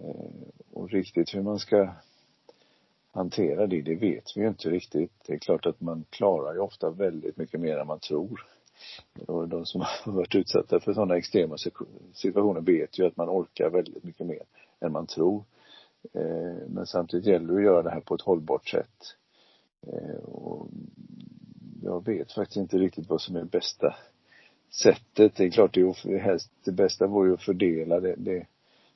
Eh, 0.00 0.48
och 0.72 0.90
riktigt 0.90 1.34
hur 1.34 1.42
man 1.42 1.58
ska 1.58 1.88
hantera 3.12 3.66
det, 3.66 3.82
det 3.82 3.94
vet 3.94 4.36
vi 4.36 4.40
ju 4.40 4.48
inte 4.48 4.70
riktigt. 4.70 5.12
Det 5.26 5.32
är 5.32 5.38
klart 5.38 5.66
att 5.66 5.80
man 5.80 6.04
klarar 6.10 6.54
ju 6.54 6.60
ofta 6.60 6.90
väldigt 6.90 7.36
mycket 7.36 7.60
mer 7.60 7.78
än 7.78 7.86
man 7.86 8.00
tror. 8.00 8.46
Och 9.26 9.48
de 9.48 9.66
som 9.66 9.80
har 10.04 10.12
varit 10.12 10.34
utsatta 10.34 10.80
för 10.80 10.94
sådana 10.94 11.16
extrema 11.16 11.56
situationer 12.12 12.60
vet 12.60 12.98
ju 12.98 13.06
att 13.06 13.16
man 13.16 13.28
orkar 13.28 13.70
väldigt 13.70 14.04
mycket 14.04 14.26
mer 14.26 14.42
än 14.80 14.92
man 14.92 15.06
tror. 15.06 15.44
Eh, 16.12 16.68
men 16.68 16.86
samtidigt 16.86 17.26
gäller 17.26 17.46
det 17.46 17.58
att 17.58 17.64
göra 17.64 17.82
det 17.82 17.90
här 17.90 18.00
på 18.00 18.14
ett 18.14 18.20
hållbart 18.20 18.68
sätt. 18.68 19.16
Eh, 19.86 20.24
och 20.24 20.68
jag 21.82 22.04
vet 22.06 22.32
faktiskt 22.32 22.56
inte 22.56 22.78
riktigt 22.78 23.08
vad 23.08 23.20
som 23.20 23.36
är 23.36 23.44
bästa 23.44 23.94
sättet. 24.70 25.36
Det 25.36 25.44
är 25.44 25.50
klart 25.50 25.74
det 25.74 25.80
är 25.80 26.18
helst, 26.18 26.50
det 26.64 26.72
bästa 26.72 27.06
vore 27.06 27.28
ju 27.28 27.34
att 27.34 27.42
fördela 27.42 28.00
det, 28.00 28.14
det 28.18 28.46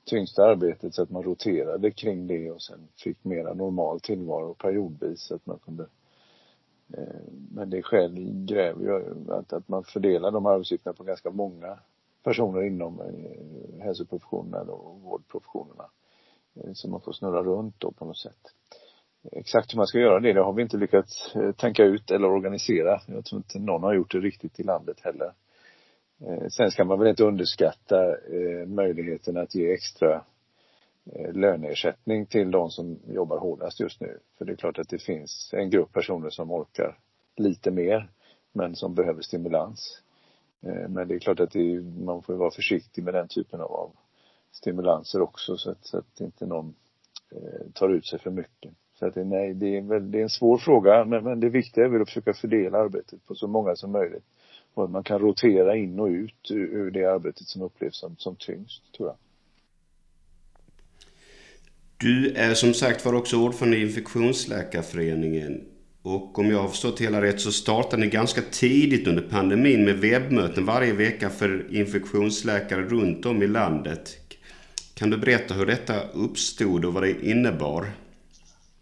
tyngsta 0.08 0.44
arbetet 0.44 0.94
så 0.94 1.02
att 1.02 1.10
man 1.10 1.22
roterade 1.22 1.90
kring 1.90 2.26
det 2.26 2.50
och 2.50 2.62
sen 2.62 2.88
fick 2.96 3.24
mera 3.24 3.54
normal 3.54 4.00
tillvaro 4.00 4.54
periodvis 4.54 5.20
så 5.20 5.34
att 5.34 5.46
man 5.46 5.58
kunde 5.58 5.86
eh, 6.94 7.22
men 7.50 7.70
det 7.70 7.82
själv 7.82 8.46
gräver 8.46 8.84
ju 8.84 9.32
att, 9.32 9.52
att 9.52 9.68
man 9.68 9.84
fördelar 9.84 10.30
de 10.30 10.46
arbetsuppgifterna 10.46 10.94
på 10.94 11.04
ganska 11.04 11.30
många 11.30 11.78
personer 12.22 12.62
inom 12.62 13.00
eh, 13.00 13.84
hälsoprofessionerna 13.84 14.72
och 14.72 15.00
vårdprofessionerna. 15.00 15.84
Eh, 16.54 16.72
så 16.72 16.88
man 16.88 17.00
får 17.00 17.12
snurra 17.12 17.42
runt 17.42 17.74
då 17.78 17.90
på 17.90 18.04
något 18.04 18.18
sätt. 18.18 18.54
Exakt 19.32 19.72
hur 19.72 19.76
man 19.76 19.86
ska 19.86 19.98
göra 19.98 20.20
det, 20.20 20.32
det 20.32 20.40
har 20.40 20.52
vi 20.52 20.62
inte 20.62 20.76
lyckats 20.76 21.34
tänka 21.56 21.84
ut 21.84 22.10
eller 22.10 22.28
organisera. 22.28 23.00
Jag 23.06 23.24
tror 23.24 23.38
inte 23.38 23.58
någon 23.58 23.82
har 23.82 23.94
gjort 23.94 24.12
det 24.12 24.18
riktigt 24.18 24.60
i 24.60 24.62
landet 24.62 25.00
heller. 25.00 25.32
Eh, 26.20 26.48
sen 26.48 26.70
ska 26.70 26.84
man 26.84 26.98
väl 26.98 27.08
inte 27.08 27.24
underskatta 27.24 28.16
eh, 28.16 28.66
möjligheten 28.66 29.36
att 29.36 29.54
ge 29.54 29.72
extra 29.72 30.24
eh, 31.12 31.32
löneersättning 31.32 32.26
till 32.26 32.50
de 32.50 32.70
som 32.70 32.98
jobbar 33.08 33.38
hårdast 33.38 33.80
just 33.80 34.00
nu. 34.00 34.18
För 34.38 34.44
det 34.44 34.52
är 34.52 34.56
klart 34.56 34.78
att 34.78 34.88
det 34.88 35.02
finns 35.02 35.54
en 35.56 35.70
grupp 35.70 35.92
personer 35.92 36.30
som 36.30 36.50
orkar 36.50 36.98
lite 37.36 37.70
mer 37.70 38.10
men 38.52 38.76
som 38.76 38.94
behöver 38.94 39.22
stimulans. 39.22 40.02
Men 40.88 41.08
det 41.08 41.14
är 41.14 41.18
klart 41.18 41.40
att 41.40 41.56
är, 41.56 41.80
man 42.04 42.22
får 42.22 42.34
vara 42.34 42.50
försiktig 42.50 43.04
med 43.04 43.14
den 43.14 43.28
typen 43.28 43.60
av 43.60 43.90
stimulanser 44.52 45.22
också 45.22 45.56
så 45.56 45.70
att, 45.70 45.84
så 45.86 45.98
att 45.98 46.20
inte 46.20 46.46
någon 46.46 46.74
tar 47.74 47.88
ut 47.88 48.06
sig 48.06 48.18
för 48.18 48.30
mycket. 48.30 48.72
Så 48.94 49.06
att 49.06 49.14
det, 49.14 49.24
nej, 49.24 49.54
det 49.54 49.76
är, 49.76 49.82
väl, 49.82 50.10
det 50.10 50.18
är 50.18 50.22
en 50.22 50.28
svår 50.28 50.58
fråga 50.58 51.04
men, 51.04 51.24
men 51.24 51.40
det 51.40 51.48
viktiga 51.48 51.84
är 51.84 51.88
väl 51.88 52.02
att 52.02 52.08
försöka 52.08 52.34
fördela 52.34 52.78
arbetet 52.78 53.26
på 53.26 53.34
så 53.34 53.46
många 53.46 53.76
som 53.76 53.92
möjligt 53.92 54.24
och 54.78 54.84
att 54.84 54.90
man 54.90 55.04
kan 55.04 55.18
rotera 55.18 55.76
in 55.76 56.00
och 56.00 56.06
ut 56.06 56.50
ur 56.50 56.90
det 56.90 57.04
arbetet 57.04 57.48
som 57.48 57.62
upplevs 57.62 57.96
som, 57.96 58.16
som 58.18 58.36
tyngst, 58.36 58.82
tror 58.96 59.08
jag. 59.08 59.16
Du 61.96 62.32
är 62.32 62.54
som 62.54 62.74
sagt 62.74 63.04
var 63.04 63.14
också 63.14 63.36
ordförande 63.36 63.76
i 63.76 63.82
Infektionsläkarföreningen. 63.82 65.64
Och 66.02 66.38
om 66.38 66.50
jag 66.50 66.62
har 66.62 66.68
förstått 66.68 67.00
hela 67.00 67.22
rätt 67.22 67.40
så 67.40 67.52
startade 67.52 68.02
ni 68.02 68.08
ganska 68.08 68.42
tidigt 68.50 69.06
under 69.06 69.22
pandemin 69.22 69.84
med 69.84 69.98
webbmöten 69.98 70.64
varje 70.64 70.92
vecka 70.92 71.30
för 71.30 71.74
infektionsläkare 71.74 72.82
runt 72.82 73.26
om 73.26 73.42
i 73.42 73.46
landet. 73.46 74.16
Kan 74.94 75.10
du 75.10 75.16
berätta 75.16 75.54
hur 75.54 75.66
detta 75.66 76.08
uppstod 76.08 76.84
och 76.84 76.94
vad 76.94 77.02
det 77.02 77.26
innebar? 77.26 77.86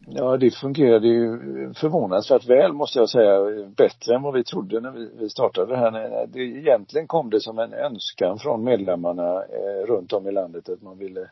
Ja, 0.08 0.36
det 0.36 0.50
fungerade 0.50 1.08
ju 1.08 1.38
förvånansvärt 1.75 2.46
väl 2.48 2.72
måste 2.72 2.98
jag 2.98 3.10
säga. 3.10 3.66
Bättre 3.76 4.14
än 4.14 4.22
vad 4.22 4.34
vi 4.34 4.44
trodde 4.44 4.80
när 4.80 4.90
vi, 4.90 5.28
startade 5.30 5.72
det 5.72 5.76
här. 5.76 6.26
Det, 6.26 6.40
egentligen 6.40 7.06
kom 7.06 7.30
det 7.30 7.40
som 7.40 7.58
en 7.58 7.72
önskan 7.72 8.38
från 8.38 8.64
medlemmarna 8.64 9.44
eh, 9.44 9.86
runt 9.86 10.12
om 10.12 10.28
i 10.28 10.32
landet 10.32 10.68
att 10.68 10.82
man 10.82 10.98
ville 10.98 11.30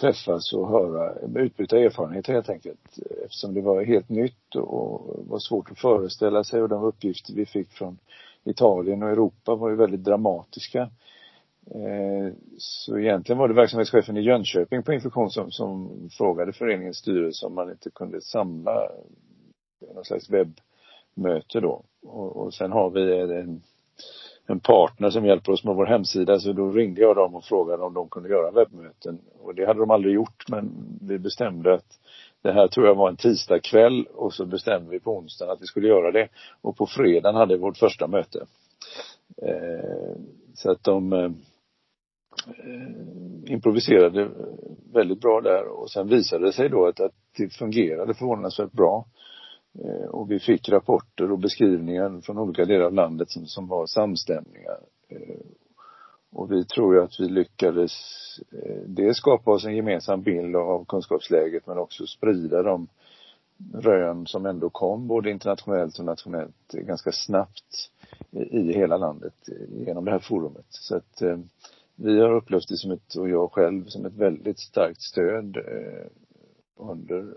träffas 0.00 0.52
och 0.52 0.68
höra, 0.68 1.12
utbyta 1.36 1.78
erfarenheter 1.78 2.32
helt 2.32 2.48
enkelt. 2.48 2.98
Eftersom 3.24 3.54
det 3.54 3.60
var 3.60 3.84
helt 3.84 4.08
nytt 4.08 4.56
och 4.56 5.16
var 5.28 5.38
svårt 5.38 5.70
att 5.70 5.78
föreställa 5.78 6.44
sig 6.44 6.62
och 6.62 6.68
de 6.68 6.84
uppgifter 6.84 7.34
vi 7.34 7.46
fick 7.46 7.70
från 7.72 7.98
Italien 8.44 9.02
och 9.02 9.10
Europa 9.10 9.54
var 9.54 9.70
ju 9.70 9.76
väldigt 9.76 10.04
dramatiska. 10.04 10.88
Eh, 11.70 12.32
så 12.58 12.98
egentligen 12.98 13.38
var 13.38 13.48
det 13.48 13.54
verksamhetschefen 13.54 14.16
i 14.16 14.20
Jönköping 14.20 14.82
på 14.82 14.92
infektion 14.92 15.30
som, 15.30 15.50
som 15.50 15.90
frågade 16.12 16.52
föreningens 16.52 16.96
styrelse 16.96 17.46
om 17.46 17.54
man 17.54 17.70
inte 17.70 17.90
kunde 17.90 18.20
samla 18.20 18.88
någon 19.94 20.04
slags 20.04 20.30
webbmöte 20.30 21.60
då. 21.60 21.84
Och, 22.02 22.36
och 22.36 22.54
sen 22.54 22.72
har 22.72 22.90
vi 22.90 23.20
en, 23.40 23.62
en 24.46 24.60
partner 24.60 25.10
som 25.10 25.26
hjälper 25.26 25.52
oss 25.52 25.64
med 25.64 25.74
vår 25.74 25.86
hemsida 25.86 26.38
så 26.38 26.52
då 26.52 26.70
ringde 26.70 27.00
jag 27.00 27.16
dem 27.16 27.34
och 27.34 27.44
frågade 27.44 27.82
om 27.82 27.94
de 27.94 28.08
kunde 28.08 28.28
göra 28.28 28.50
webbmöten. 28.50 29.18
Och 29.42 29.54
det 29.54 29.66
hade 29.66 29.80
de 29.80 29.90
aldrig 29.90 30.14
gjort 30.14 30.44
men 30.48 30.70
vi 31.00 31.18
bestämde 31.18 31.74
att 31.74 31.98
det 32.42 32.52
här 32.52 32.68
tror 32.68 32.86
jag 32.86 32.94
var 32.94 33.08
en 33.08 33.16
tisdagkväll 33.16 34.06
och 34.06 34.34
så 34.34 34.46
bestämde 34.46 34.90
vi 34.90 35.00
på 35.00 35.16
onsdagen 35.16 35.52
att 35.52 35.62
vi 35.62 35.66
skulle 35.66 35.88
göra 35.88 36.12
det. 36.12 36.28
Och 36.60 36.76
på 36.76 36.86
fredagen 36.86 37.34
hade 37.34 37.54
vi 37.54 37.60
vårt 37.60 37.78
första 37.78 38.06
möte. 38.06 38.46
Eh, 39.42 40.16
så 40.54 40.70
att 40.70 40.84
de 40.84 41.12
Eh, 41.12 41.30
Eh, 42.46 43.52
improviserade 43.52 44.30
väldigt 44.92 45.20
bra 45.20 45.40
där 45.40 45.66
och 45.66 45.90
sen 45.90 46.08
visade 46.08 46.44
det 46.46 46.52
sig 46.52 46.68
då 46.68 46.86
att, 46.86 47.00
att 47.00 47.14
det 47.36 47.48
fungerade 47.48 48.14
förvånansvärt 48.14 48.72
bra. 48.72 49.06
Eh, 49.84 50.08
och 50.08 50.30
vi 50.30 50.40
fick 50.40 50.68
rapporter 50.68 51.32
och 51.32 51.38
beskrivningar 51.38 52.20
från 52.20 52.38
olika 52.38 52.64
delar 52.64 52.84
av 52.84 52.94
landet 52.94 53.30
som, 53.30 53.46
som 53.46 53.68
var 53.68 53.86
samstämmiga. 53.86 54.70
Eh, 55.08 55.46
och 56.32 56.52
vi 56.52 56.64
tror 56.64 56.94
ju 56.94 57.02
att 57.02 57.20
vi 57.20 57.28
lyckades 57.28 57.92
dels 58.86 59.16
skapa 59.16 59.50
oss 59.50 59.64
en 59.64 59.76
gemensam 59.76 60.22
bild 60.22 60.56
av 60.56 60.84
kunskapsläget 60.84 61.66
men 61.66 61.78
också 61.78 62.06
sprida 62.06 62.62
de 62.62 62.88
rön 63.74 64.26
som 64.26 64.46
ändå 64.46 64.70
kom 64.70 65.06
både 65.06 65.30
internationellt 65.30 65.98
och 65.98 66.04
nationellt 66.04 66.72
ganska 66.72 67.12
snabbt 67.12 67.90
i 68.30 68.72
hela 68.72 68.96
landet 68.96 69.34
genom 69.86 70.04
det 70.04 70.10
här 70.10 70.18
forumet. 70.18 70.66
Så 70.68 70.96
att 70.96 71.22
vi 71.96 72.20
har 72.20 72.34
upplevt 72.34 72.68
det 72.68 72.76
som 72.76 72.90
ett, 72.90 73.14
och 73.14 73.28
jag 73.28 73.52
själv, 73.52 73.84
som 73.86 74.06
ett 74.06 74.16
väldigt 74.16 74.58
starkt 74.58 75.00
stöd 75.00 75.56
eh, 75.56 76.06
under 76.76 77.34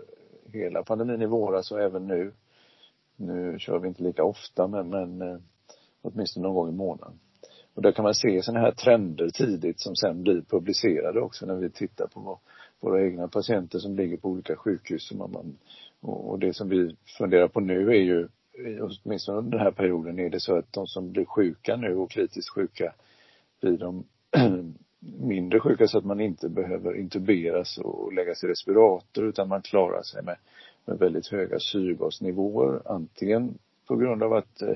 hela 0.52 0.82
pandemin 0.82 1.22
i 1.22 1.26
våras 1.26 1.72
och 1.72 1.80
även 1.80 2.06
nu. 2.06 2.32
Nu 3.16 3.58
kör 3.58 3.78
vi 3.78 3.88
inte 3.88 4.02
lika 4.02 4.24
ofta 4.24 4.66
men, 4.66 4.88
men 4.88 5.22
eh, 5.22 5.38
åtminstone 6.02 6.46
någon 6.46 6.54
gång 6.54 6.68
i 6.68 6.76
månaden. 6.76 7.18
Och 7.74 7.82
där 7.82 7.92
kan 7.92 8.02
man 8.02 8.14
se 8.14 8.42
sådana 8.42 8.60
här 8.60 8.72
trender 8.72 9.30
tidigt 9.30 9.80
som 9.80 9.96
sen 9.96 10.22
blir 10.22 10.42
publicerade 10.42 11.20
också 11.20 11.46
när 11.46 11.54
vi 11.54 11.70
tittar 11.70 12.06
på 12.06 12.40
våra 12.80 13.02
egna 13.02 13.28
patienter 13.28 13.78
som 13.78 13.96
ligger 13.96 14.16
på 14.16 14.28
olika 14.28 14.56
sjukhus. 14.56 15.10
Och, 15.10 15.30
man, 15.30 15.58
och 16.00 16.38
det 16.38 16.54
som 16.54 16.68
vi 16.68 16.96
funderar 17.18 17.48
på 17.48 17.60
nu 17.60 17.90
är 17.90 18.00
ju, 18.00 18.28
åtminstone 18.80 19.38
under 19.38 19.50
den 19.50 19.60
här 19.60 19.72
perioden, 19.72 20.18
är 20.18 20.30
det 20.30 20.40
så 20.40 20.56
att 20.58 20.72
de 20.72 20.86
som 20.86 21.12
blir 21.12 21.24
sjuka 21.24 21.76
nu 21.76 21.96
och 21.96 22.10
kritiskt 22.10 22.54
sjuka 22.54 22.94
blir 23.60 23.78
de 23.78 24.04
mindre 25.00 25.60
sjuka 25.60 25.88
så 25.88 25.98
att 25.98 26.04
man 26.04 26.20
inte 26.20 26.48
behöver 26.48 26.96
intuberas 26.96 27.78
och 27.78 28.12
läggas 28.12 28.44
i 28.44 28.46
respirator 28.46 29.24
utan 29.24 29.48
man 29.48 29.62
klarar 29.62 30.02
sig 30.02 30.22
med, 30.22 30.36
med 30.84 30.98
väldigt 30.98 31.26
höga 31.26 31.58
syrgasnivåer. 31.58 32.82
Antingen 32.84 33.58
på 33.86 33.96
grund 33.96 34.22
av 34.22 34.32
att 34.32 34.62
eh, 34.62 34.74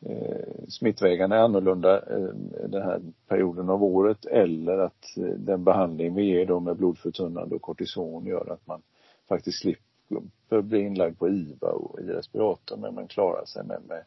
eh, 0.00 0.64
smittvägarna 0.68 1.36
är 1.36 1.40
annorlunda 1.40 1.96
eh, 1.96 2.34
den 2.68 2.82
här 2.82 3.00
perioden 3.28 3.70
av 3.70 3.84
året 3.84 4.26
eller 4.26 4.78
att 4.78 5.16
eh, 5.16 5.24
den 5.24 5.64
behandling 5.64 6.14
vi 6.14 6.24
ger 6.24 6.46
då 6.46 6.60
med 6.60 6.76
blodförtunnande 6.76 7.54
och 7.54 7.62
kortison 7.62 8.26
gör 8.26 8.52
att 8.52 8.66
man 8.66 8.82
faktiskt 9.28 9.58
slipper 9.58 10.62
bli 10.62 10.80
inlagd 10.80 11.18
på 11.18 11.28
IVA 11.28 11.68
och 11.68 12.00
i 12.00 12.02
respirator 12.02 12.76
men 12.76 12.94
man 12.94 13.08
klarar 13.08 13.44
sig 13.44 13.64
med, 13.64 13.80
med, 13.88 14.04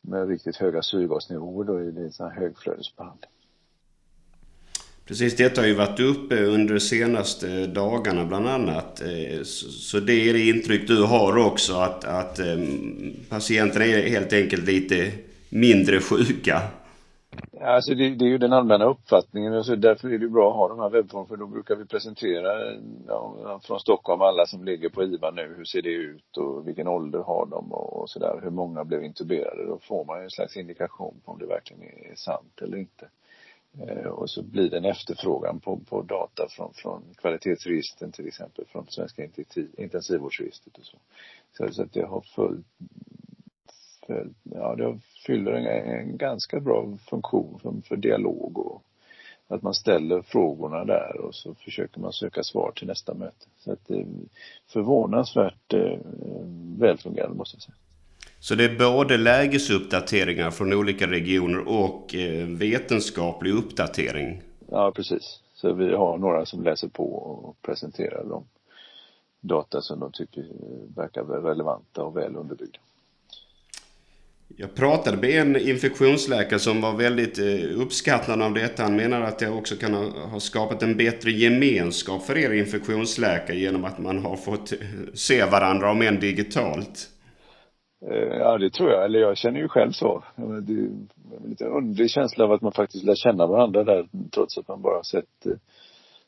med 0.00 0.28
riktigt 0.28 0.56
höga 0.56 0.82
syrgasnivåer 0.82 1.64
då 1.64 1.80
i 1.80 1.86
en 1.86 2.12
sån 2.12 2.30
här 2.30 2.40
högflödesbehandling. 2.40 3.30
Precis, 5.10 5.36
detta 5.36 5.60
har 5.60 5.68
ju 5.68 5.74
varit 5.74 6.00
uppe 6.00 6.44
under 6.44 6.74
de 6.74 6.80
senaste 6.80 7.66
dagarna 7.66 8.24
bland 8.24 8.48
annat. 8.48 9.00
Eh, 9.00 9.42
så 9.42 10.00
det 10.00 10.28
är 10.28 10.32
det 10.32 10.48
intryck 10.48 10.88
du 10.88 11.02
har 11.02 11.46
också 11.46 11.74
att, 11.74 12.04
att 12.04 12.38
ehm, 12.38 13.14
patienterna 13.28 13.84
är 13.84 14.08
helt 14.08 14.32
enkelt 14.32 14.66
lite 14.66 15.12
mindre 15.48 16.00
sjuka? 16.00 16.62
Alltså 17.60 17.94
det, 17.94 18.10
det 18.10 18.24
är 18.24 18.28
ju 18.28 18.38
den 18.38 18.52
allmänna 18.52 18.84
uppfattningen 18.84 19.54
Alltså 19.54 19.76
därför 19.76 20.12
är 20.12 20.18
det 20.18 20.28
bra 20.28 20.50
att 20.50 20.56
ha 20.56 20.68
de 20.68 20.78
här 20.80 20.90
webbformerna 20.90 21.28
för 21.28 21.36
då 21.36 21.46
brukar 21.46 21.76
vi 21.76 21.84
presentera 21.84 22.76
ja, 23.06 23.60
från 23.64 23.80
Stockholm 23.80 24.22
alla 24.22 24.46
som 24.46 24.64
ligger 24.64 24.88
på 24.88 25.02
IVA 25.02 25.30
nu, 25.30 25.54
hur 25.56 25.64
ser 25.64 25.82
det 25.82 25.92
ut 25.92 26.36
och 26.36 26.68
vilken 26.68 26.88
ålder 26.88 27.18
har 27.18 27.46
de 27.46 27.72
och, 27.72 28.10
sådär, 28.10 28.40
hur 28.42 28.50
många 28.50 28.84
blev 28.84 29.04
intuberade. 29.04 29.66
Då 29.66 29.78
får 29.78 30.04
man 30.04 30.18
ju 30.18 30.24
en 30.24 30.30
slags 30.30 30.56
indikation 30.56 31.20
på 31.24 31.32
om 31.32 31.38
det 31.38 31.46
verkligen 31.46 31.82
är 31.82 32.14
sant 32.14 32.62
eller 32.62 32.76
inte. 32.76 33.06
Eh, 33.78 34.06
och 34.06 34.30
så 34.30 34.42
blir 34.42 34.70
det 34.70 34.76
en 34.76 34.84
efterfrågan 34.84 35.60
på, 35.60 35.76
på 35.76 36.02
data 36.02 36.48
från, 36.48 36.74
från 36.74 37.02
kvalitetsregistren 37.16 38.12
till 38.12 38.26
exempel, 38.26 38.64
från 38.68 38.86
Svenska 38.88 39.28
intensivvårdsregistret 39.78 40.78
och 40.78 40.84
så. 40.84 40.96
Så, 41.52 41.72
så 41.74 41.82
att 41.82 41.92
det 41.92 42.06
har 42.06 42.20
följt, 42.20 42.66
följt 44.06 44.36
ja 44.42 44.74
det 44.74 44.98
fyller 45.26 45.52
en, 45.52 45.66
en 45.66 46.16
ganska 46.16 46.60
bra 46.60 46.96
funktion 47.10 47.58
för, 47.62 47.88
för 47.88 47.96
dialog 47.96 48.58
och 48.58 48.82
att 49.48 49.62
man 49.62 49.74
ställer 49.74 50.22
frågorna 50.22 50.84
där 50.84 51.20
och 51.20 51.34
så 51.34 51.54
försöker 51.54 52.00
man 52.00 52.12
söka 52.12 52.42
svar 52.42 52.72
till 52.76 52.86
nästa 52.86 53.14
möte. 53.14 53.46
Så 53.58 53.72
att 53.72 53.86
det 53.86 54.00
är 54.00 54.06
förvånansvärt 54.66 55.72
eh, 55.72 55.98
välfungerande 56.78 57.36
måste 57.36 57.56
jag 57.56 57.62
säga. 57.62 57.74
Så 58.40 58.54
det 58.54 58.64
är 58.64 58.78
både 58.78 59.16
lägesuppdateringar 59.16 60.50
från 60.50 60.72
olika 60.72 61.06
regioner 61.06 61.68
och 61.68 62.14
eh, 62.14 62.46
vetenskaplig 62.46 63.52
uppdatering? 63.52 64.42
Ja, 64.70 64.92
precis. 64.96 65.40
Så 65.54 65.72
vi 65.72 65.94
har 65.94 66.18
några 66.18 66.46
som 66.46 66.64
läser 66.64 66.88
på 66.88 67.12
och 67.14 67.62
presenterar 67.62 68.24
de 68.24 68.44
data 69.40 69.82
som 69.82 70.00
de 70.00 70.12
tycker 70.12 70.44
verkar 70.96 71.24
relevanta 71.24 72.02
och 72.02 72.16
väl 72.16 72.36
underbyggda. 72.36 72.78
Jag 74.56 74.74
pratade 74.74 75.16
med 75.16 75.30
en 75.30 75.56
infektionsläkare 75.56 76.58
som 76.58 76.80
var 76.80 76.92
väldigt 76.92 77.38
eh, 77.38 77.80
uppskattande 77.80 78.44
av 78.44 78.54
detta. 78.54 78.82
Han 78.82 78.96
menar 78.96 79.20
att 79.20 79.38
det 79.38 79.48
också 79.48 79.76
kan 79.76 79.94
ha 80.12 80.40
skapat 80.40 80.82
en 80.82 80.96
bättre 80.96 81.30
gemenskap 81.30 82.22
för 82.22 82.38
er 82.38 82.52
infektionsläkare 82.52 83.56
genom 83.56 83.84
att 83.84 83.98
man 83.98 84.18
har 84.24 84.36
fått 84.36 84.72
se 85.14 85.44
varandra, 85.44 85.90
om 85.90 86.02
än 86.02 86.20
digitalt. 86.20 87.08
Eh, 88.06 88.38
ja, 88.38 88.58
det 88.58 88.70
tror 88.70 88.90
jag. 88.90 89.04
Eller 89.04 89.18
jag 89.18 89.36
känner 89.36 89.60
ju 89.60 89.68
själv 89.68 89.92
så. 89.92 90.24
Det 90.36 90.72
är 90.72 90.86
en 90.86 91.08
lite 91.44 91.64
underlig 91.64 92.10
känsla 92.10 92.44
av 92.44 92.52
att 92.52 92.62
man 92.62 92.72
faktiskt 92.72 93.04
lär 93.04 93.14
känna 93.14 93.46
varandra 93.46 93.84
där 93.84 94.08
trots 94.30 94.58
att 94.58 94.68
man 94.68 94.82
bara 94.82 95.02
sett, 95.02 95.46
eh, 95.46 95.56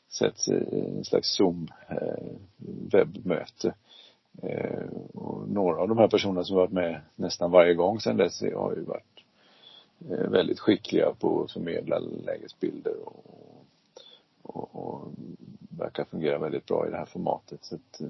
sett 0.09 0.47
eh, 0.47 0.79
en 0.97 1.03
slags 1.03 1.35
zoom 1.35 1.67
webbmöte. 2.91 3.73
Och 5.13 5.49
några 5.49 5.81
av 5.81 5.87
de 5.87 5.97
här 5.97 6.07
personerna 6.07 6.43
som 6.43 6.55
varit 6.55 6.71
med 6.71 7.01
nästan 7.15 7.51
varje 7.51 7.73
gång 7.73 7.99
sedan 7.99 8.17
dess 8.17 8.41
har 8.41 8.75
ju 8.75 8.81
varit 8.83 9.23
väldigt 10.29 10.59
skickliga 10.59 11.13
på 11.19 11.43
att 11.43 11.51
förmedla 11.51 11.99
lägesbilder 11.99 12.95
och, 13.03 13.25
och, 14.41 14.75
och 14.75 15.11
verkar 15.77 16.03
fungera 16.03 16.37
väldigt 16.37 16.65
bra 16.65 16.87
i 16.87 16.91
det 16.91 16.97
här 16.97 17.05
formatet. 17.05 17.65
Så 17.65 17.75
att, 17.75 18.01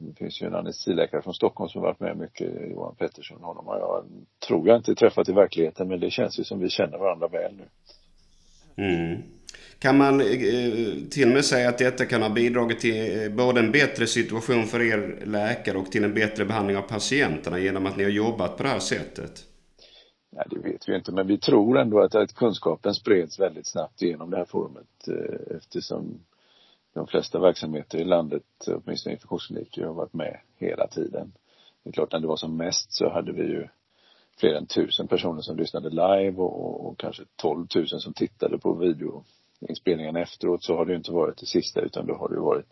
det 0.00 0.18
finns 0.18 0.42
ju 0.42 0.46
en 0.46 0.54
anestesiläkare 0.54 1.22
från 1.22 1.34
Stockholm 1.34 1.68
som 1.68 1.82
varit 1.82 2.00
med 2.00 2.16
mycket, 2.16 2.70
Johan 2.70 2.94
Pettersson. 2.94 3.42
Honom 3.42 3.66
har 3.66 3.78
jag, 3.78 4.04
tror 4.48 4.68
jag 4.68 4.76
inte 4.76 4.94
träffat 4.94 5.28
i 5.28 5.32
verkligheten, 5.32 5.88
men 5.88 6.00
det 6.00 6.10
känns 6.10 6.40
ju 6.40 6.44
som 6.44 6.60
vi 6.60 6.68
känner 6.68 6.98
varandra 6.98 7.28
väl 7.28 7.54
nu. 7.56 7.64
Mm. 8.76 9.22
Kan 9.78 9.96
man 9.96 10.20
eh, 10.20 10.26
till 11.10 11.28
och 11.28 11.34
med 11.34 11.44
säga 11.44 11.68
att 11.68 11.78
detta 11.78 12.04
kan 12.04 12.22
ha 12.22 12.28
bidragit 12.28 12.80
till 12.80 13.22
eh, 13.22 13.36
både 13.36 13.60
en 13.60 13.72
bättre 13.72 14.06
situation 14.06 14.66
för 14.66 14.82
er 14.82 15.22
läkare 15.26 15.78
och 15.78 15.92
till 15.92 16.04
en 16.04 16.14
bättre 16.14 16.44
behandling 16.44 16.76
av 16.76 16.82
patienterna 16.82 17.58
genom 17.58 17.86
att 17.86 17.96
ni 17.96 18.02
har 18.02 18.10
jobbat 18.10 18.56
på 18.56 18.62
det 18.62 18.68
här 18.68 18.78
sättet? 18.78 19.44
Nej, 20.32 20.44
det 20.50 20.58
vet 20.58 20.88
vi 20.88 20.96
inte, 20.96 21.12
men 21.12 21.26
vi 21.26 21.38
tror 21.38 21.78
ändå 21.78 22.00
att, 22.00 22.14
att 22.14 22.34
kunskapen 22.34 22.94
spreds 22.94 23.40
väldigt 23.40 23.66
snabbt 23.66 24.02
genom 24.02 24.30
det 24.30 24.36
här 24.36 24.44
forumet 24.44 25.08
eh, 25.08 25.56
eftersom 25.56 26.20
de 26.94 27.06
flesta 27.06 27.38
verksamheter 27.38 27.98
i 27.98 28.04
landet, 28.04 28.42
åtminstone 28.66 29.12
infektionskliniker, 29.12 29.84
har 29.84 29.94
varit 29.94 30.12
med 30.12 30.40
hela 30.56 30.86
tiden. 30.86 31.32
Det 31.82 31.90
är 31.90 31.92
klart, 31.92 32.12
när 32.12 32.20
det 32.20 32.26
var 32.26 32.36
som 32.36 32.56
mest 32.56 32.92
så 32.92 33.10
hade 33.10 33.32
vi 33.32 33.42
ju 33.42 33.68
fler 34.38 34.54
än 34.54 34.66
tusen 34.66 35.08
personer 35.08 35.40
som 35.40 35.56
lyssnade 35.56 35.90
live 35.90 36.36
och, 36.36 36.86
och 36.86 36.98
kanske 36.98 37.22
12 37.36 37.66
000 37.74 37.86
som 37.86 38.12
tittade 38.12 38.58
på 38.58 38.74
videoinspelningen 38.74 40.16
efteråt 40.16 40.64
så 40.64 40.76
har 40.76 40.84
det 40.84 40.92
ju 40.92 40.98
inte 40.98 41.12
varit 41.12 41.38
det 41.38 41.46
sista 41.46 41.80
utan 41.80 42.06
då 42.06 42.14
har 42.14 42.28
det 42.28 42.34
ju 42.34 42.40
varit 42.40 42.66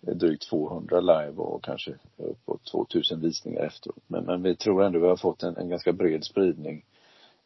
drygt 0.00 0.48
200 0.48 1.00
live 1.00 1.34
och 1.36 1.64
kanske 1.64 1.94
uppåt 2.16 2.64
2000 2.64 3.20
visningar 3.20 3.60
efteråt. 3.60 4.02
Men, 4.06 4.24
men 4.24 4.42
vi 4.42 4.56
tror 4.56 4.84
ändå 4.84 4.98
vi 4.98 5.06
har 5.06 5.16
fått 5.16 5.42
en, 5.42 5.56
en 5.56 5.68
ganska 5.68 5.92
bred 5.92 6.24
spridning 6.24 6.84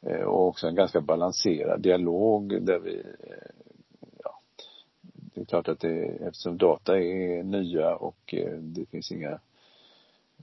eh, 0.02 0.22
och 0.22 0.46
också 0.46 0.66
en 0.66 0.74
ganska 0.74 1.00
balanserad 1.00 1.80
dialog 1.80 2.62
där 2.62 2.78
vi 2.78 2.96
eh, 2.98 3.65
det 5.36 5.42
är 5.42 5.44
klart 5.44 5.68
att 5.68 5.80
det, 5.80 6.04
eftersom 6.04 6.58
data 6.58 6.98
är 7.00 7.42
nya 7.42 7.96
och 7.96 8.34
eh, 8.34 8.58
det 8.58 8.86
finns 8.86 9.12
inga 9.12 9.38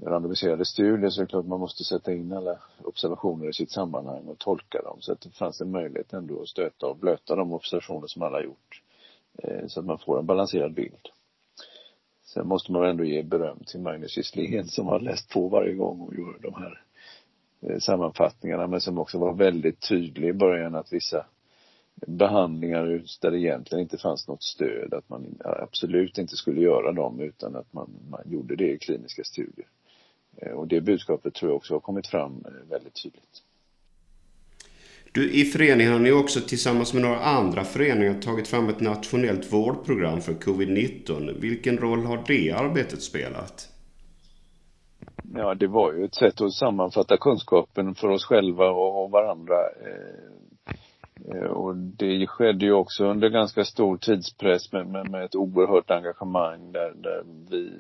randomiserade 0.02 0.66
studier 0.66 1.10
så 1.10 1.22
är 1.22 1.26
det 1.26 1.30
klart 1.30 1.44
att 1.44 1.50
man 1.50 1.60
måste 1.60 1.84
sätta 1.84 2.14
in 2.14 2.34
alla 2.34 2.60
observationer 2.84 3.50
i 3.50 3.54
sitt 3.54 3.72
sammanhang 3.72 4.24
och 4.28 4.40
tolka 4.40 4.82
dem. 4.82 4.98
Så 5.00 5.12
att 5.12 5.22
det 5.22 5.30
fanns 5.30 5.62
en 5.62 5.72
möjlighet 5.72 6.14
ändå 6.14 6.42
att 6.42 6.48
stöta 6.48 6.88
och 6.88 6.98
blöta 6.98 7.36
de 7.36 7.54
observationer 7.54 8.08
som 8.08 8.22
alla 8.22 8.44
gjort. 8.44 8.82
Eh, 9.38 9.68
så 9.68 9.80
att 9.80 9.86
man 9.86 9.98
får 9.98 10.20
en 10.20 10.26
balanserad 10.26 10.74
bild. 10.74 11.10
Sen 12.26 12.48
måste 12.48 12.72
man 12.72 12.86
ändå 12.86 13.04
ge 13.04 13.24
beröm 13.24 13.60
till 13.68 13.80
Magnus 13.80 14.18
Gisslén 14.18 14.68
som 14.68 14.88
har 14.88 15.00
läst 15.00 15.30
på 15.30 15.48
varje 15.48 15.74
gång 15.74 16.02
och 16.02 16.14
gör 16.14 16.40
de 16.42 16.54
här 16.54 16.82
eh, 17.62 17.80
sammanfattningarna 17.80 18.68
men 18.68 18.82
som 18.82 18.98
också 18.98 19.20
var 19.20 19.34
väldigt 19.34 19.88
tydlig 19.90 20.28
i 20.28 20.34
början 20.34 20.76
att 20.76 20.94
vissa 20.94 21.26
behandlingar 22.08 23.04
där 23.22 23.32
det 23.32 23.40
egentligen 23.40 23.82
inte 23.82 23.98
fanns 23.98 24.28
något 24.28 24.44
stöd, 24.44 24.94
att 24.94 25.10
man 25.10 25.38
absolut 25.40 26.18
inte 26.18 26.36
skulle 26.36 26.62
göra 26.62 26.92
dem 26.92 27.20
utan 27.20 27.56
att 27.56 27.74
man, 27.74 27.90
man 28.10 28.22
gjorde 28.26 28.56
det 28.56 28.72
i 28.72 28.78
kliniska 28.78 29.24
studier. 29.24 29.68
Eh, 30.38 30.52
och 30.52 30.68
det 30.68 30.82
budskapet 30.82 31.34
tror 31.34 31.52
jag 31.52 31.56
också 31.56 31.74
har 31.74 31.80
kommit 31.80 32.08
fram 32.08 32.46
eh, 32.46 32.70
väldigt 32.70 33.04
tydligt. 33.04 33.44
Du, 35.12 35.32
i 35.32 35.46
föreningen 35.46 35.94
har 35.94 36.00
ni 36.00 36.12
också 36.12 36.40
tillsammans 36.42 36.94
med 36.94 37.02
några 37.02 37.20
andra 37.20 37.64
föreningar 37.64 38.22
tagit 38.22 38.48
fram 38.48 38.70
ett 38.70 38.80
nationellt 38.80 39.54
vårdprogram 39.54 40.22
för 40.22 40.34
covid-19. 40.34 41.40
Vilken 41.40 41.78
roll 41.78 42.06
har 42.06 42.24
det 42.28 42.52
arbetet 42.52 43.02
spelat? 43.02 43.70
Ja, 45.36 45.56
det 45.56 45.68
var 45.68 45.94
ju 45.94 46.06
ett 46.06 46.16
sätt 46.16 46.42
att 46.42 46.54
sammanfatta 46.54 47.18
kunskapen 47.18 47.96
för 47.96 48.08
oss 48.08 48.26
själva 48.26 48.72
och 48.72 49.12
varandra 49.12 49.56
eh, 49.82 50.43
Eh, 51.34 51.44
och 51.44 51.76
det 51.76 52.28
skedde 52.28 52.66
ju 52.66 52.74
också 52.74 53.06
under 53.06 53.30
ganska 53.30 53.66
stor 53.66 53.98
tidspress 53.98 54.72
med, 54.72 54.88
med, 54.88 55.10
med 55.10 55.26
ett 55.26 55.36
oerhört 55.36 55.92
engagemang 55.92 56.72
där, 56.72 56.94
där 56.96 57.24
vi 57.50 57.72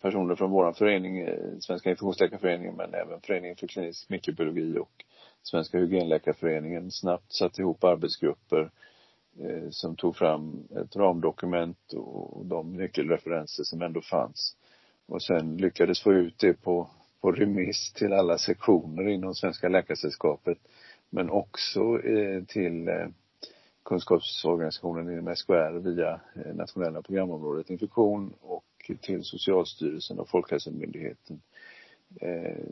personer 0.00 0.34
från 0.34 0.50
vår 0.50 0.72
förening, 0.72 1.18
eh, 1.18 1.58
Svenska 1.60 1.90
infektionsläkarföreningen, 1.90 2.74
men 2.76 2.94
även 2.94 3.20
Föreningen 3.20 3.56
för 3.56 3.66
klinisk 3.66 4.08
mikrobiologi 4.08 4.78
och 4.78 5.04
Svenska 5.42 5.78
hygienläkarföreningen 5.78 6.90
snabbt 6.90 7.32
satte 7.32 7.62
ihop 7.62 7.84
arbetsgrupper 7.84 8.70
eh, 9.38 9.70
som 9.70 9.96
tog 9.96 10.16
fram 10.16 10.68
ett 10.82 10.96
ramdokument 10.96 11.92
och 11.92 12.46
de 12.46 12.72
nyckelreferenser 12.72 13.64
som 13.64 13.82
ändå 13.82 14.00
fanns. 14.00 14.56
Och 15.06 15.22
sen 15.22 15.56
lyckades 15.56 16.02
få 16.02 16.12
ut 16.12 16.38
det 16.38 16.62
på, 16.62 16.90
på 17.20 17.32
remiss 17.32 17.92
till 17.92 18.12
alla 18.12 18.38
sektioner 18.38 19.08
inom 19.08 19.34
Svenska 19.34 19.68
Läkaresällskapet 19.68 20.58
men 21.14 21.30
också 21.30 22.00
eh, 22.04 22.44
till 22.44 22.88
eh, 22.88 23.08
kunskapsorganisationen 23.84 25.12
inom 25.18 25.36
SKR 25.36 25.78
via 25.78 26.20
eh, 26.34 26.54
nationella 26.54 27.02
programområdet 27.02 27.70
infektion 27.70 28.34
och 28.40 28.64
till 29.00 29.24
Socialstyrelsen 29.24 30.18
och 30.18 30.28
Folkhälsomyndigheten. 30.28 31.40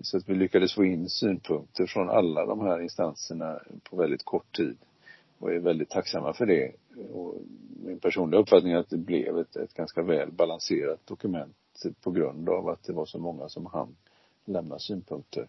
Så 0.02 0.16
att 0.16 0.28
vi 0.28 0.34
lyckades 0.34 0.74
få 0.74 0.84
in 0.84 1.08
synpunkter 1.08 1.86
från 1.86 2.10
alla 2.10 2.46
de 2.46 2.60
här 2.60 2.80
instanserna 2.80 3.60
på 3.90 3.96
väldigt 3.96 4.24
kort 4.24 4.56
tid 4.56 4.76
och 5.38 5.52
är 5.52 5.58
väldigt 5.58 5.90
tacksamma 5.90 6.32
för 6.32 6.46
det. 6.46 6.72
Och 7.12 7.34
min 7.84 8.00
personliga 8.00 8.40
uppfattning 8.40 8.72
är 8.72 8.76
att 8.76 8.90
det 8.90 8.96
blev 8.96 9.38
ett, 9.38 9.56
ett 9.56 9.74
ganska 9.74 10.02
väl 10.02 10.32
balanserat 10.32 11.06
dokument 11.06 11.56
på 12.02 12.10
grund 12.10 12.48
av 12.48 12.68
att 12.68 12.82
det 12.82 12.92
var 12.92 13.06
så 13.06 13.18
många 13.18 13.48
som 13.48 13.66
hann 13.66 13.96
lämna 14.44 14.78
synpunkter. 14.78 15.48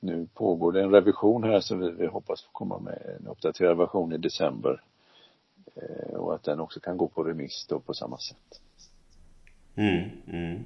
Nu 0.00 0.28
pågår 0.34 0.72
det 0.72 0.82
en 0.82 0.90
revision 0.90 1.44
här 1.44 1.60
så 1.60 1.76
vi, 1.76 1.90
vi 1.90 2.06
hoppas 2.06 2.42
få 2.42 2.48
komma 2.52 2.78
med 2.78 3.16
en 3.20 3.26
uppdaterad 3.26 3.76
version 3.76 4.12
i 4.12 4.18
december. 4.18 4.82
Eh, 5.74 6.14
och 6.14 6.34
att 6.34 6.42
den 6.42 6.60
också 6.60 6.80
kan 6.80 6.96
gå 6.96 7.08
på 7.08 7.24
remiss 7.24 7.66
då 7.68 7.80
på 7.80 7.94
samma 7.94 8.18
sätt. 8.18 8.60
Mm, 9.74 10.10
mm. 10.26 10.64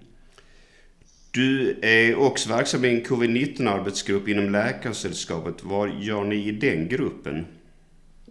Du 1.35 1.79
är 1.83 2.27
också 2.27 2.49
verksam 2.49 2.85
i 2.85 2.89
en 2.89 3.05
covid-19 3.05 3.69
arbetsgrupp 3.69 4.29
inom 4.29 4.51
Läkarsällskapet. 4.51 5.65
Vad 5.65 5.91
gör 5.91 6.25
ni 6.25 6.37
i 6.37 6.53
den 6.53 6.89
gruppen? 6.89 7.47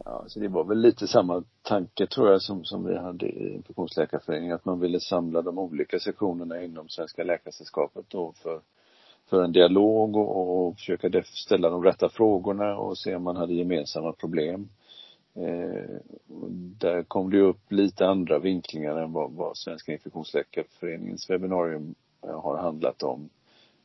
Ja, 0.05 0.23
så 0.27 0.39
det 0.39 0.47
var 0.47 0.63
väl 0.63 0.81
lite 0.81 1.07
samma 1.07 1.43
tanke 1.61 2.07
tror 2.07 2.31
jag 2.31 2.41
som, 2.41 2.65
som 2.65 2.85
vi 2.85 2.97
hade 2.97 3.25
i 3.25 3.53
Infektionsläkarföreningen, 3.53 4.55
att 4.55 4.65
man 4.65 4.79
ville 4.79 4.99
samla 4.99 5.41
de 5.41 5.59
olika 5.59 5.99
sektionerna 5.99 6.63
inom 6.63 6.89
Svenska 6.89 7.23
Läkaresällskapet 7.23 8.05
då 8.07 8.33
för, 8.43 8.61
för 9.31 9.43
en 9.43 9.51
dialog 9.51 10.15
och, 10.15 10.67
och 10.67 10.75
försöka 10.75 11.23
ställa 11.23 11.69
de 11.69 11.83
rätta 11.83 12.09
frågorna 12.09 12.77
och 12.77 12.97
se 12.97 13.15
om 13.15 13.23
man 13.23 13.35
hade 13.35 13.53
gemensamma 13.53 14.13
problem. 14.13 14.69
Eh, 15.33 15.95
där 16.77 17.03
kom 17.03 17.29
det 17.29 17.41
upp 17.41 17.71
lite 17.71 18.07
andra 18.07 18.39
vinklingar 18.39 18.97
än 18.97 19.13
vad, 19.13 19.31
vad 19.31 19.57
Svenska 19.57 19.91
Infektionsläkarföreningens 19.93 21.29
webbinarium 21.29 21.95
eh, 22.23 22.41
har 22.41 22.57
handlat 22.57 23.03
om. 23.03 23.29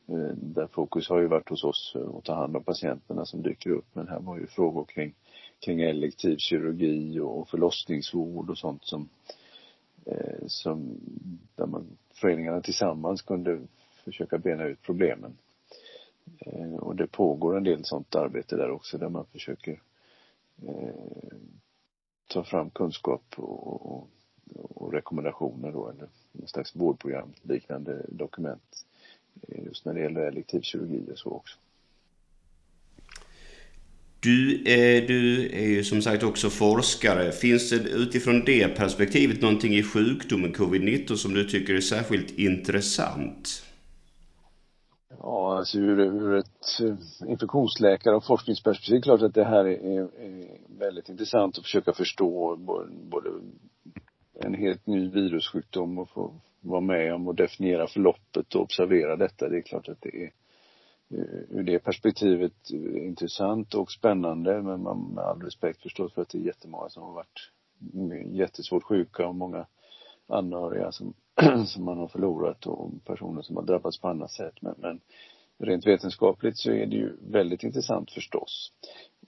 Eh, 0.07 0.35
där 0.35 0.67
fokus 0.67 1.09
har 1.09 1.19
ju 1.19 1.27
varit 1.27 1.49
hos 1.49 1.63
oss 1.63 1.95
att 2.17 2.23
ta 2.23 2.33
hand 2.33 2.57
om 2.57 2.63
patienterna 2.63 3.25
som 3.25 3.41
dyker 3.41 3.69
upp 3.69 3.87
men 3.93 4.07
här 4.07 4.19
var 4.19 4.37
ju 4.37 4.47
frågor 4.47 4.85
kring 4.85 5.13
kring 5.59 5.81
elektiv 5.81 6.37
kirurgi 6.37 7.19
och 7.19 7.49
förlossningsvård 7.49 8.49
och 8.49 8.57
sånt 8.57 8.85
som, 8.85 9.09
eh, 10.05 10.47
som 10.47 10.99
där 11.55 11.65
man, 11.65 11.97
föreningarna 12.13 12.61
tillsammans 12.61 13.21
kunde 13.21 13.59
försöka 14.07 14.37
bena 14.37 14.63
ut 14.63 14.81
problemen. 14.81 15.37
Eh, 16.39 16.75
och 16.75 16.95
det 16.95 17.07
pågår 17.07 17.57
en 17.57 17.63
del 17.63 17.85
sånt 17.85 18.15
arbete 18.15 18.55
där 18.55 18.71
också 18.71 18.97
där 18.97 19.09
man 19.09 19.25
försöker 19.25 19.81
eh, 20.67 21.37
ta 22.27 22.43
fram 22.43 22.69
kunskap 22.69 23.23
och, 23.35 23.91
och, 23.91 24.09
och 24.55 24.93
rekommendationer 24.93 25.71
då 25.71 25.89
eller 25.89 26.07
någon 26.31 26.47
slags 26.47 26.75
vårdprogram 26.75 27.33
liknande 27.41 28.05
dokument 28.09 28.85
eh, 29.47 29.63
just 29.65 29.85
när 29.85 29.93
det 29.93 30.01
gäller 30.01 30.21
elektiv 30.21 30.61
kirurgi 30.61 31.11
och 31.11 31.17
så 31.17 31.29
också. 31.29 31.57
Du, 34.19 34.55
eh, 34.55 35.07
du 35.07 35.49
är 35.49 35.67
ju 35.67 35.83
som 35.83 36.01
sagt 36.01 36.23
också 36.23 36.49
forskare. 36.49 37.31
Finns 37.31 37.69
det 37.69 37.75
utifrån 37.75 38.45
det 38.45 38.67
perspektivet 38.67 39.41
någonting 39.41 39.73
i 39.75 39.83
sjukdomen 39.83 40.53
covid-19 40.53 41.15
som 41.15 41.33
du 41.33 41.43
tycker 41.43 41.73
är 41.73 41.81
särskilt 41.81 42.39
intressant? 42.39 43.66
Alltså 45.57 45.77
ur, 45.77 45.99
ur 45.99 46.35
ett 46.35 46.79
eh, 46.81 47.29
infektionsläkare 47.29 48.15
och 48.15 48.25
forskningsperspektiv 48.25 48.93
är 48.93 48.97
det 48.97 49.03
klart 49.03 49.21
att 49.21 49.33
det 49.33 49.43
här 49.43 49.65
är, 49.65 50.01
är 50.01 50.57
väldigt 50.79 51.09
intressant 51.09 51.57
att 51.57 51.63
försöka 51.63 51.93
förstå 51.93 52.55
både 53.11 53.29
en 54.39 54.53
helt 54.53 54.87
ny 54.87 55.09
virussjukdom 55.09 55.97
och 55.97 56.09
få 56.09 56.33
vara 56.61 56.81
med 56.81 57.13
om 57.13 57.27
och 57.27 57.35
definiera 57.35 57.87
förloppet 57.87 58.55
och 58.55 58.61
observera 58.61 59.15
detta. 59.15 59.49
Det 59.49 59.57
är 59.57 59.61
klart 59.61 59.89
att 59.89 60.01
det 60.01 60.23
är 60.23 60.31
eh, 61.09 61.57
ur 61.57 61.63
det 61.63 61.79
perspektivet 61.79 62.71
eh, 62.73 63.07
intressant 63.07 63.73
och 63.73 63.91
spännande 63.91 64.61
men 64.61 64.83
man, 64.83 65.11
med 65.15 65.23
all 65.23 65.41
respekt 65.41 65.81
förstås 65.81 66.13
för 66.13 66.21
att 66.21 66.29
det 66.29 66.37
är 66.37 66.41
jättemånga 66.41 66.89
som 66.89 67.03
har 67.03 67.13
varit 67.13 67.51
jättesvårt 68.25 68.83
sjuka 68.83 69.27
och 69.27 69.35
många 69.35 69.65
anhöriga 70.27 70.91
som, 70.91 71.13
som 71.65 71.83
man 71.83 71.97
har 71.97 72.07
förlorat 72.07 72.65
och 72.65 72.91
personer 73.05 73.41
som 73.41 73.55
har 73.55 73.63
drabbats 73.63 74.01
på 74.01 74.07
annat 74.07 74.31
sätt. 74.31 74.61
Men, 74.61 74.75
men 74.77 75.01
rent 75.59 75.87
vetenskapligt 75.87 76.57
så 76.57 76.71
är 76.71 76.85
det 76.85 76.95
ju 76.95 77.13
väldigt 77.31 77.63
intressant 77.63 78.11
förstås. 78.11 78.71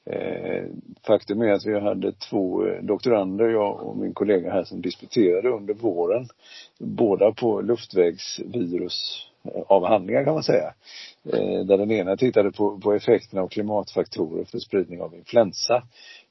Eh, 0.05 0.63
faktum 1.07 1.41
är 1.41 1.51
att 1.51 1.65
vi 1.65 1.79
hade 1.79 2.11
två 2.11 2.65
eh, 2.65 2.83
doktorander, 2.83 3.49
jag 3.49 3.81
och 3.81 3.97
min 3.97 4.13
kollega 4.13 4.51
här, 4.51 4.63
som 4.63 4.81
disputerade 4.81 5.49
under 5.49 5.73
våren. 5.73 6.27
Båda 6.79 7.31
på 7.31 7.61
luftvägsvirusavhandlingar 7.61 10.19
eh, 10.19 10.25
kan 10.25 10.33
man 10.33 10.43
säga. 10.43 10.73
Eh, 11.33 11.65
där 11.65 11.77
den 11.77 11.91
ena 11.91 12.17
tittade 12.17 12.51
på, 12.51 12.79
på 12.79 12.93
effekterna 12.93 13.41
av 13.41 13.47
klimatfaktorer 13.47 14.43
för 14.43 14.59
spridning 14.59 15.01
av 15.01 15.15
influensa. 15.15 15.83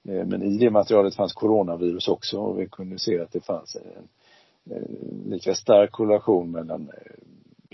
Eh, 0.09 0.27
men 0.27 0.43
i 0.43 0.59
det 0.59 0.71
materialet 0.71 1.15
fanns 1.15 1.33
coronavirus 1.33 2.09
också 2.09 2.39
och 2.39 2.61
vi 2.61 2.67
kunde 2.67 2.99
se 2.99 3.21
att 3.21 3.33
det 3.33 3.45
fanns 3.45 3.77
en, 3.77 3.83
en 4.77 5.23
lika 5.27 5.55
stark 5.55 5.91
korrelation 5.91 6.51
mellan 6.51 6.81
eh, 6.81 7.13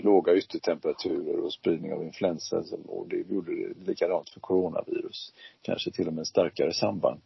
låga 0.05 0.35
yttertemperaturer 0.35 1.39
och 1.39 1.53
spridning 1.53 1.93
av 1.93 2.03
influensa 2.03 2.63
och 2.87 3.07
det 3.07 3.33
gjorde 3.33 3.51
det 3.55 3.87
likadant 3.87 4.29
för 4.29 4.39
coronavirus. 4.39 5.33
Kanske 5.61 5.91
till 5.91 6.07
och 6.07 6.13
med 6.13 6.27
starkare 6.27 6.73
samband. 6.73 7.21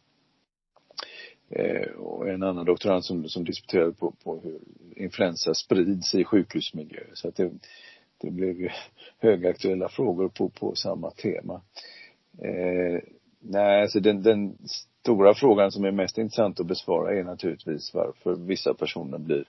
Eh, 1.49 1.91
och 1.91 2.29
en 2.29 2.43
annan 2.43 2.65
doktorand 2.65 3.05
som, 3.05 3.29
som 3.29 3.43
disputerade 3.43 3.91
på, 3.91 4.13
på 4.23 4.39
hur 4.39 4.59
influensa 4.95 5.53
sprids 5.53 6.15
i 6.15 6.23
sjukhusmiljö. 6.23 7.03
Så 7.13 7.27
att 7.27 7.35
det, 7.35 7.51
det 8.17 8.31
blev 8.31 8.61
ju 8.61 8.69
högaktuella 9.19 9.89
frågor 9.89 10.29
på, 10.29 10.49
på 10.49 10.75
samma 10.75 11.11
tema. 11.11 11.61
Eh, 12.41 13.01
nej, 13.39 13.81
alltså 13.81 13.99
den, 13.99 14.23
den 14.23 14.57
stora 15.01 15.33
frågan 15.33 15.71
som 15.71 15.85
är 15.85 15.91
mest 15.91 16.17
intressant 16.17 16.59
att 16.59 16.67
besvara 16.67 17.19
är 17.19 17.23
naturligtvis 17.23 17.93
varför 17.93 18.35
vissa 18.35 18.73
personer 18.73 19.17
blir 19.17 19.45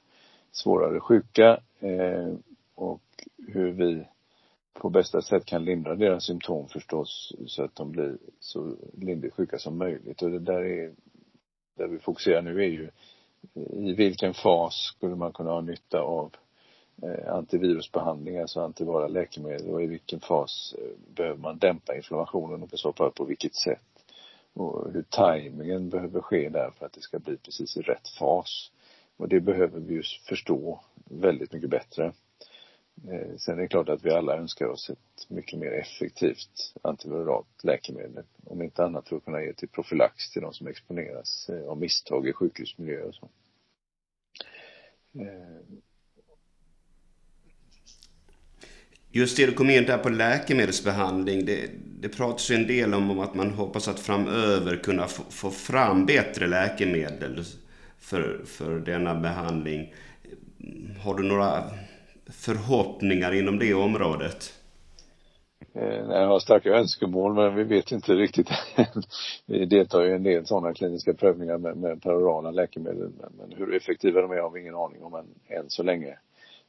svårare 0.53 1.01
sjuka 1.01 1.61
eh, 1.81 2.35
och 2.81 3.03
hur 3.49 3.71
vi 3.71 4.07
på 4.73 4.91
bästa 4.91 5.23
sätt 5.23 5.45
kan 5.45 5.65
lindra 5.65 5.95
deras 5.95 6.25
symptom 6.25 6.69
förstås 6.69 7.33
så 7.47 7.65
att 7.65 7.77
de 7.77 7.91
blir 7.91 8.19
så 8.41 8.77
lindrigt 8.93 9.35
sjuka 9.35 9.59
som 9.59 9.79
möjligt 9.79 10.23
och 10.23 10.31
det 10.31 10.39
där 10.39 10.65
är 10.65 10.93
där 11.81 11.89
vi 11.89 11.99
fokuserar 11.99 12.43
nu 12.43 12.63
är 12.63 12.69
ju 12.69 12.91
eh, 13.55 13.89
i 13.89 13.93
vilken 13.93 14.35
fas 14.35 14.75
skulle 14.75 15.17
man 15.17 15.33
kunna 15.33 15.51
ha 15.51 15.61
nytta 15.61 16.01
av 16.01 16.37
eh, 17.03 17.35
antivirusbehandling, 17.35 18.39
alltså 18.39 18.61
antivara 18.61 19.09
läkemedel 19.09 19.71
och 19.71 19.83
i 19.83 19.87
vilken 19.87 20.21
fas 20.21 20.75
eh, 20.79 21.15
behöver 21.15 21.39
man 21.39 21.59
dämpa 21.59 21.97
inflammationen 21.97 22.63
och 22.63 22.75
i 22.75 22.77
så 22.77 22.93
fall 22.93 23.11
på 23.11 23.25
vilket 23.25 23.55
sätt. 23.55 23.81
Och 24.53 24.93
hur 24.93 25.03
tajmingen 25.03 25.89
behöver 25.89 26.21
ske 26.21 26.49
där 26.49 26.71
för 26.71 26.87
att 26.87 26.93
det 26.93 27.01
ska 27.01 27.19
bli 27.19 27.37
precis 27.37 27.77
i 27.77 27.81
rätt 27.81 28.09
fas. 28.09 28.73
Och 29.17 29.29
det 29.29 29.41
behöver 29.41 29.81
vi 29.81 29.95
ju 29.95 30.03
förstå 30.29 30.81
väldigt 31.05 31.53
mycket 31.53 31.71
bättre. 31.71 32.13
Eh, 33.09 33.37
sen 33.37 33.59
är 33.59 33.63
det 33.63 33.69
klart 33.69 33.89
att 33.89 34.05
vi 34.05 34.11
alla 34.11 34.37
önskar 34.37 34.67
oss 34.67 34.91
ett 34.91 35.31
mycket 35.31 35.59
mer 35.59 35.73
effektivt 35.73 36.75
antiviralt 36.83 37.65
läkemedel. 37.65 38.25
Om 38.45 38.63
inte 38.63 38.85
annat 38.85 39.09
för 39.09 39.17
att 39.17 39.25
kunna 39.25 39.43
ge 39.43 39.53
till 39.53 39.69
profylax 39.69 40.31
till 40.31 40.43
de 40.43 40.53
som 40.53 40.67
exponeras 40.67 41.49
eh, 41.49 41.69
av 41.69 41.79
misstag 41.79 42.29
i 42.29 42.33
sjukhusmiljö 42.33 43.03
och 43.03 43.15
så. 43.15 43.31
Eh, 45.21 45.81
Just 49.13 49.37
det, 49.37 49.47
du 49.47 49.53
kom 49.53 49.71
in 49.71 49.85
där 49.85 49.99
på 49.99 50.09
läkemedelsbehandling. 50.09 51.45
Det, 51.45 51.71
det 52.01 52.09
pratas 52.09 52.51
ju 52.51 52.55
en 52.55 52.67
del 52.67 52.95
om 52.95 53.19
att 53.21 53.35
man 53.35 53.51
hoppas 53.51 53.89
att 53.89 54.01
framöver 54.01 54.77
kunna 54.77 55.07
få, 55.07 55.23
få 55.31 55.51
fram 55.51 56.07
bättre 56.07 56.47
läkemedel 56.47 57.45
för, 57.99 58.43
för 58.47 58.79
denna 58.79 59.15
behandling. 59.15 59.95
Har 61.03 61.15
du 61.15 61.23
några 61.23 61.71
förhoppningar 62.33 63.33
inom 63.33 63.59
det 63.59 63.75
området? 63.75 64.53
Eh, 65.73 65.95
jag 65.95 66.27
har 66.27 66.39
starka 66.39 66.71
önskemål 66.71 67.35
men 67.35 67.55
vi 67.55 67.65
vet 67.65 67.93
inte 67.93 68.13
riktigt 68.13 68.49
Vi 69.47 69.67
deltar 69.67 70.05
i 70.05 70.13
en 70.13 70.23
del 70.23 70.47
sådana 70.47 70.75
kliniska 70.75 71.15
prövningar 71.15 71.59
med, 71.59 71.77
med 71.77 72.03
perorala 72.03 72.51
läkemedel 72.51 73.11
men, 73.21 73.33
men 73.39 73.59
hur 73.59 73.75
effektiva 73.75 74.21
de 74.21 74.31
är 74.31 74.41
har 74.41 74.51
vi 74.51 74.61
ingen 74.61 74.75
aning 74.75 75.03
om 75.03 75.15
än, 75.15 75.27
än 75.47 75.71
så 75.71 75.83
länge. 75.83 76.19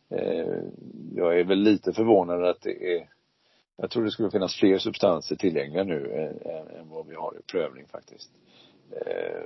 Eh, 0.10 0.58
jag 1.16 1.40
är 1.40 1.44
väl 1.44 1.60
lite 1.60 1.94
förvånad 1.94 2.46
att 2.46 2.62
det 2.62 2.96
är 2.96 3.08
jag 3.82 3.90
tror 3.90 4.04
det 4.04 4.12
skulle 4.12 4.32
finnas 4.32 4.56
fler 4.56 4.78
substanser 4.78 5.36
tillgängliga 5.36 5.84
nu 5.84 6.12
eh, 6.12 6.56
än, 6.56 6.68
än 6.68 6.90
vad 6.90 7.08
vi 7.08 7.16
har 7.16 7.34
i 7.40 7.52
prövning 7.52 7.86
faktiskt. 7.88 8.32
Eh, 8.92 9.42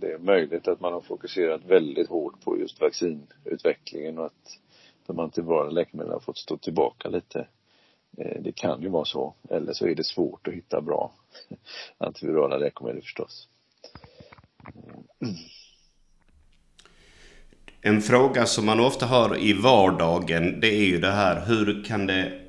det 0.00 0.12
är 0.12 0.18
möjligt 0.18 0.68
att 0.68 0.80
man 0.80 0.92
har 0.92 1.00
fokuserat 1.00 1.64
väldigt 1.64 2.08
hårt 2.08 2.44
på 2.44 2.58
just 2.58 2.80
vaccinutvecklingen 2.80 4.18
och 4.18 4.26
att 4.26 4.58
de 5.06 5.18
antivirala 5.18 5.70
läkemedlen 5.70 6.12
har 6.12 6.20
fått 6.20 6.38
stå 6.38 6.56
tillbaka 6.56 7.08
lite. 7.08 7.46
Eh, 8.18 8.42
det 8.42 8.52
kan 8.52 8.82
ju 8.82 8.88
vara 8.88 9.04
så. 9.04 9.34
Eller 9.50 9.72
så 9.72 9.86
är 9.86 9.94
det 9.94 10.04
svårt 10.04 10.48
att 10.48 10.54
hitta 10.54 10.80
bra 10.80 11.12
antivirala 11.98 12.58
läkemedel 12.58 13.02
förstås. 13.02 13.48
Mm. 15.22 15.34
En 17.80 18.02
fråga 18.02 18.46
som 18.46 18.66
man 18.66 18.80
ofta 18.80 19.06
har 19.06 19.38
i 19.38 19.52
vardagen 19.52 20.60
det 20.60 20.74
är 20.74 20.86
ju 20.86 21.00
det 21.00 21.10
här 21.10 21.46
hur 21.46 21.84
kan 21.84 22.06
det 22.06 22.46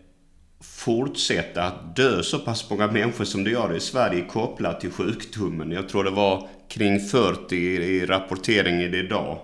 fortsätta 0.59 1.63
att 1.63 1.95
dö 1.95 2.23
så 2.23 2.39
pass 2.39 2.69
många 2.69 2.87
människor 2.87 3.25
som 3.25 3.43
det 3.43 3.49
gör 3.49 3.75
i 3.75 3.79
Sverige 3.79 4.25
kopplat 4.25 4.81
till 4.81 4.91
sjukdomen. 4.91 5.71
Jag 5.71 5.89
tror 5.89 6.03
det 6.03 6.11
var 6.11 6.47
kring 6.67 6.99
40 6.99 7.55
i 7.55 8.05
rapporteringen 8.05 8.93
idag. 8.93 9.39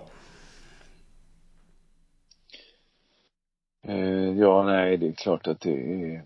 Eh, 3.86 4.23
ja, 4.38 4.62
nej, 4.62 4.96
det 4.96 5.08
är 5.08 5.12
klart 5.12 5.46
att 5.46 5.60
det 5.60 5.72
är 5.72 6.14
eh, 6.14 6.22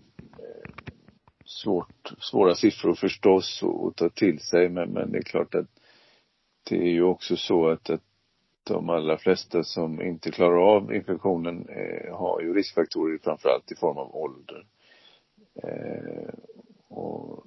svårt, 1.45 2.13
svåra 2.19 2.55
siffror 2.55 2.93
förstås 2.93 3.63
att 3.63 3.95
ta 3.95 4.09
till 4.09 4.39
sig, 4.39 4.69
men, 4.69 4.89
men 4.89 5.11
det 5.11 5.17
är 5.17 5.23
klart 5.23 5.55
att 5.55 5.67
det 6.69 6.77
är 6.77 6.91
ju 6.91 7.03
också 7.03 7.37
så 7.37 7.69
att, 7.69 7.89
att 7.89 8.01
de 8.63 8.89
allra 8.89 9.17
flesta 9.17 9.63
som 9.63 10.01
inte 10.01 10.31
klarar 10.31 10.75
av 10.75 10.93
infektionen 10.93 11.69
eh, 11.69 12.17
har 12.17 12.41
ju 12.41 12.53
riskfaktorer 12.53 13.17
framförallt 13.17 13.71
i 13.71 13.75
form 13.75 13.97
av 13.97 14.15
ålder. 14.15 14.65
Eh, 15.63 16.33
och 16.87 17.45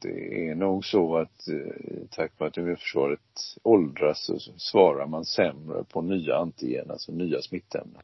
det 0.00 0.48
är 0.48 0.54
nog 0.54 0.84
så 0.84 1.16
att 1.16 1.48
eh, 1.48 2.06
tack 2.10 2.32
vare 2.38 2.48
att 2.48 2.56
immunförsvaret 2.56 3.20
åldras 3.62 4.24
så 4.24 4.38
svarar 4.56 5.06
man 5.06 5.24
sämre 5.24 5.84
på 5.84 6.02
nya 6.02 6.36
antigen, 6.36 6.90
alltså 6.90 7.12
nya 7.12 7.42
smittämnen. 7.42 8.02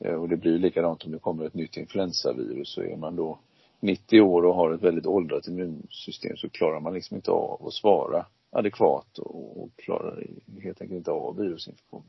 Eh, 0.00 0.14
och 0.14 0.28
det 0.28 0.36
blir 0.36 0.58
likadant 0.58 1.04
om 1.04 1.12
det 1.12 1.18
kommer 1.18 1.44
ett 1.44 1.54
nytt 1.54 1.76
influensavirus 1.76 2.74
så 2.74 2.82
är 2.82 2.96
man 2.96 3.16
då 3.16 3.38
90 3.80 4.20
år 4.20 4.44
och 4.44 4.54
har 4.54 4.72
ett 4.72 4.82
väldigt 4.82 5.06
åldrat 5.06 5.48
immunsystem 5.48 6.36
så 6.36 6.48
klarar 6.48 6.80
man 6.80 6.94
liksom 6.94 7.16
inte 7.16 7.30
av 7.30 7.66
att 7.66 7.72
svara 7.72 8.26
adekvat 8.50 9.18
och, 9.18 9.70
klarar 9.76 10.26
helt 10.62 10.80
enkelt 10.80 10.98
inte 10.98 11.10
av 11.10 11.36
virusinfektionen. 11.36 12.06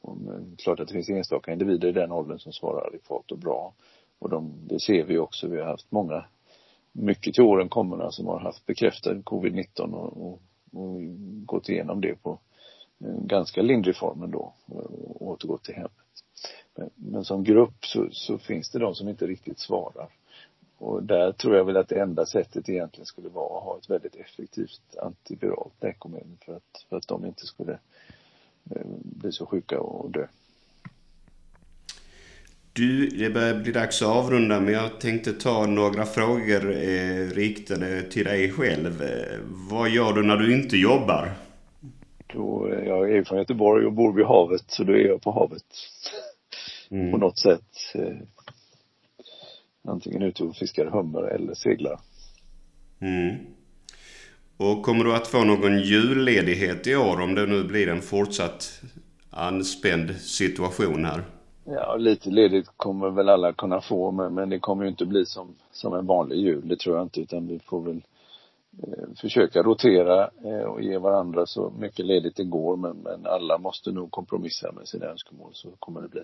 Och, 0.00 0.16
men 0.16 0.56
klart 0.58 0.80
att 0.80 0.88
det 0.88 0.94
finns 0.94 1.08
enstaka 1.08 1.52
individer 1.52 1.88
i 1.88 1.92
den 1.92 2.12
åldern 2.12 2.38
som 2.38 2.52
svarar 2.52 2.86
adekvat 2.86 3.32
och 3.32 3.38
bra. 3.38 3.74
Och 4.18 4.30
de, 4.30 4.52
det 4.68 4.80
ser 4.80 5.04
vi 5.04 5.18
också. 5.18 5.48
Vi 5.48 5.58
har 5.60 5.66
haft 5.66 5.92
många, 5.92 6.24
mycket 6.92 7.34
till 7.34 7.44
åren 7.44 7.68
kommande 7.68 8.12
som 8.12 8.26
har 8.26 8.40
haft 8.40 8.66
bekräftad 8.66 9.14
covid-19 9.14 9.92
och, 9.92 10.26
och, 10.26 10.40
och 10.72 11.00
gått 11.46 11.68
igenom 11.68 12.00
det 12.00 12.22
på 12.22 12.38
en 12.98 13.26
ganska 13.26 13.62
lindrig 13.62 13.96
form 13.96 14.22
ändå 14.22 14.52
och 14.66 15.22
återgått 15.22 15.64
till 15.64 15.74
hemmet. 15.74 16.07
Men, 16.74 16.90
men 16.94 17.24
som 17.24 17.44
grupp 17.44 17.86
så, 17.86 18.08
så 18.10 18.38
finns 18.38 18.70
det 18.70 18.78
de 18.78 18.94
som 18.94 19.08
inte 19.08 19.26
riktigt 19.26 19.58
svarar. 19.58 20.08
Och 20.78 21.02
där 21.02 21.32
tror 21.32 21.56
jag 21.56 21.64
väl 21.64 21.76
att 21.76 21.88
det 21.88 22.00
enda 22.00 22.26
sättet 22.26 22.68
egentligen 22.68 23.06
skulle 23.06 23.28
vara 23.28 23.58
att 23.58 23.64
ha 23.64 23.78
ett 23.78 23.90
väldigt 23.90 24.14
effektivt 24.14 24.80
antiviralt 25.02 25.72
läkemedel 25.80 26.36
för 26.44 26.56
att, 26.56 26.86
för 26.88 26.96
att 26.96 27.08
de 27.08 27.26
inte 27.26 27.46
skulle 27.46 27.78
eh, 28.70 28.86
bli 29.02 29.32
så 29.32 29.46
sjuka 29.46 29.80
och 29.80 30.10
dö. 30.10 30.26
Du, 32.72 33.08
det 33.08 33.30
börjar 33.30 33.54
bli 33.54 33.72
dags 33.72 34.02
att 34.02 34.08
avrunda 34.08 34.60
men 34.60 34.74
jag 34.74 35.00
tänkte 35.00 35.32
ta 35.32 35.66
några 35.66 36.06
frågor 36.06 36.70
eh, 36.70 37.26
riktade 37.34 38.02
till 38.02 38.24
dig 38.24 38.52
själv. 38.52 39.02
Eh, 39.02 39.38
vad 39.70 39.88
gör 39.88 40.12
du 40.12 40.22
när 40.22 40.36
du 40.36 40.62
inte 40.62 40.76
jobbar? 40.76 41.32
Då, 42.26 42.68
eh, 42.72 42.86
jag 42.86 43.10
är 43.10 43.24
från 43.24 43.38
Göteborg 43.38 43.86
och 43.86 43.92
bor 43.92 44.12
vid 44.12 44.26
havet 44.26 44.64
så 44.66 44.84
då 44.84 44.92
är 44.92 45.06
jag 45.06 45.22
på 45.22 45.30
havet. 45.30 45.64
Mm. 46.90 47.12
På 47.12 47.18
något 47.18 47.38
sätt. 47.38 47.94
Eh, 47.94 48.16
antingen 49.88 50.22
ute 50.22 50.44
och 50.44 50.56
fiskar 50.56 50.86
hummer 50.86 51.22
eller 51.22 51.54
seglar. 51.54 52.00
Mm. 53.00 53.36
Och 54.56 54.82
kommer 54.82 55.04
du 55.04 55.14
att 55.14 55.28
få 55.28 55.44
någon 55.44 55.80
julledighet 55.80 56.86
i 56.86 56.96
år 56.96 57.20
om 57.20 57.34
det 57.34 57.46
nu 57.46 57.64
blir 57.64 57.88
en 57.88 58.02
fortsatt 58.02 58.80
anspänd 59.30 60.16
situation 60.16 61.04
här? 61.04 61.24
Ja, 61.64 61.96
lite 61.96 62.30
ledigt 62.30 62.66
kommer 62.76 63.10
väl 63.10 63.28
alla 63.28 63.52
kunna 63.52 63.80
få 63.80 64.10
men, 64.10 64.34
men 64.34 64.48
det 64.48 64.58
kommer 64.58 64.84
ju 64.84 64.90
inte 64.90 65.06
bli 65.06 65.26
som, 65.26 65.54
som 65.72 65.94
en 65.94 66.06
vanlig 66.06 66.36
jul, 66.36 66.68
det 66.68 66.78
tror 66.78 66.96
jag 66.96 67.06
inte 67.06 67.20
utan 67.20 67.46
vi 67.46 67.58
får 67.58 67.82
väl 67.82 68.00
eh, 68.82 69.14
försöka 69.16 69.62
rotera 69.62 70.30
eh, 70.44 70.64
och 70.64 70.82
ge 70.82 70.98
varandra 70.98 71.46
så 71.46 71.72
mycket 71.78 72.06
ledigt 72.06 72.36
det 72.36 72.44
går 72.44 72.76
men, 72.76 72.96
men 72.96 73.26
alla 73.26 73.58
måste 73.58 73.92
nog 73.92 74.10
kompromissa 74.10 74.72
med 74.72 74.88
sina 74.88 75.06
önskemål 75.06 75.50
så 75.52 75.68
kommer 75.78 76.00
det 76.00 76.08
bli. 76.08 76.22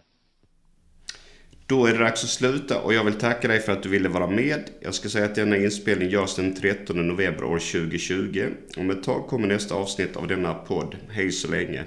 Då 1.67 1.87
är 1.87 1.93
det 1.93 1.99
dags 1.99 2.25
att 2.25 2.31
sluta 2.31 2.81
och 2.81 2.95
jag 2.95 3.05
vill 3.05 3.15
tacka 3.15 3.49
dig 3.49 3.61
för 3.61 3.73
att 3.73 3.83
du 3.83 3.89
ville 3.89 4.09
vara 4.09 4.27
med. 4.27 4.71
Jag 4.81 4.95
ska 4.95 5.09
säga 5.09 5.25
att 5.25 5.35
denna 5.35 5.57
inspelning 5.57 6.09
görs 6.09 6.37
den 6.37 6.55
13 6.55 7.09
november 7.09 7.45
år 7.45 7.59
2020. 7.59 8.49
Om 8.77 8.91
ett 8.91 9.03
tag 9.03 9.27
kommer 9.27 9.49
nästa 9.49 9.75
avsnitt 9.75 10.17
av 10.17 10.29
denna 10.29 10.55
podd. 10.55 10.97
Hej 11.09 11.33
så 11.33 11.51
länge! 11.51 11.85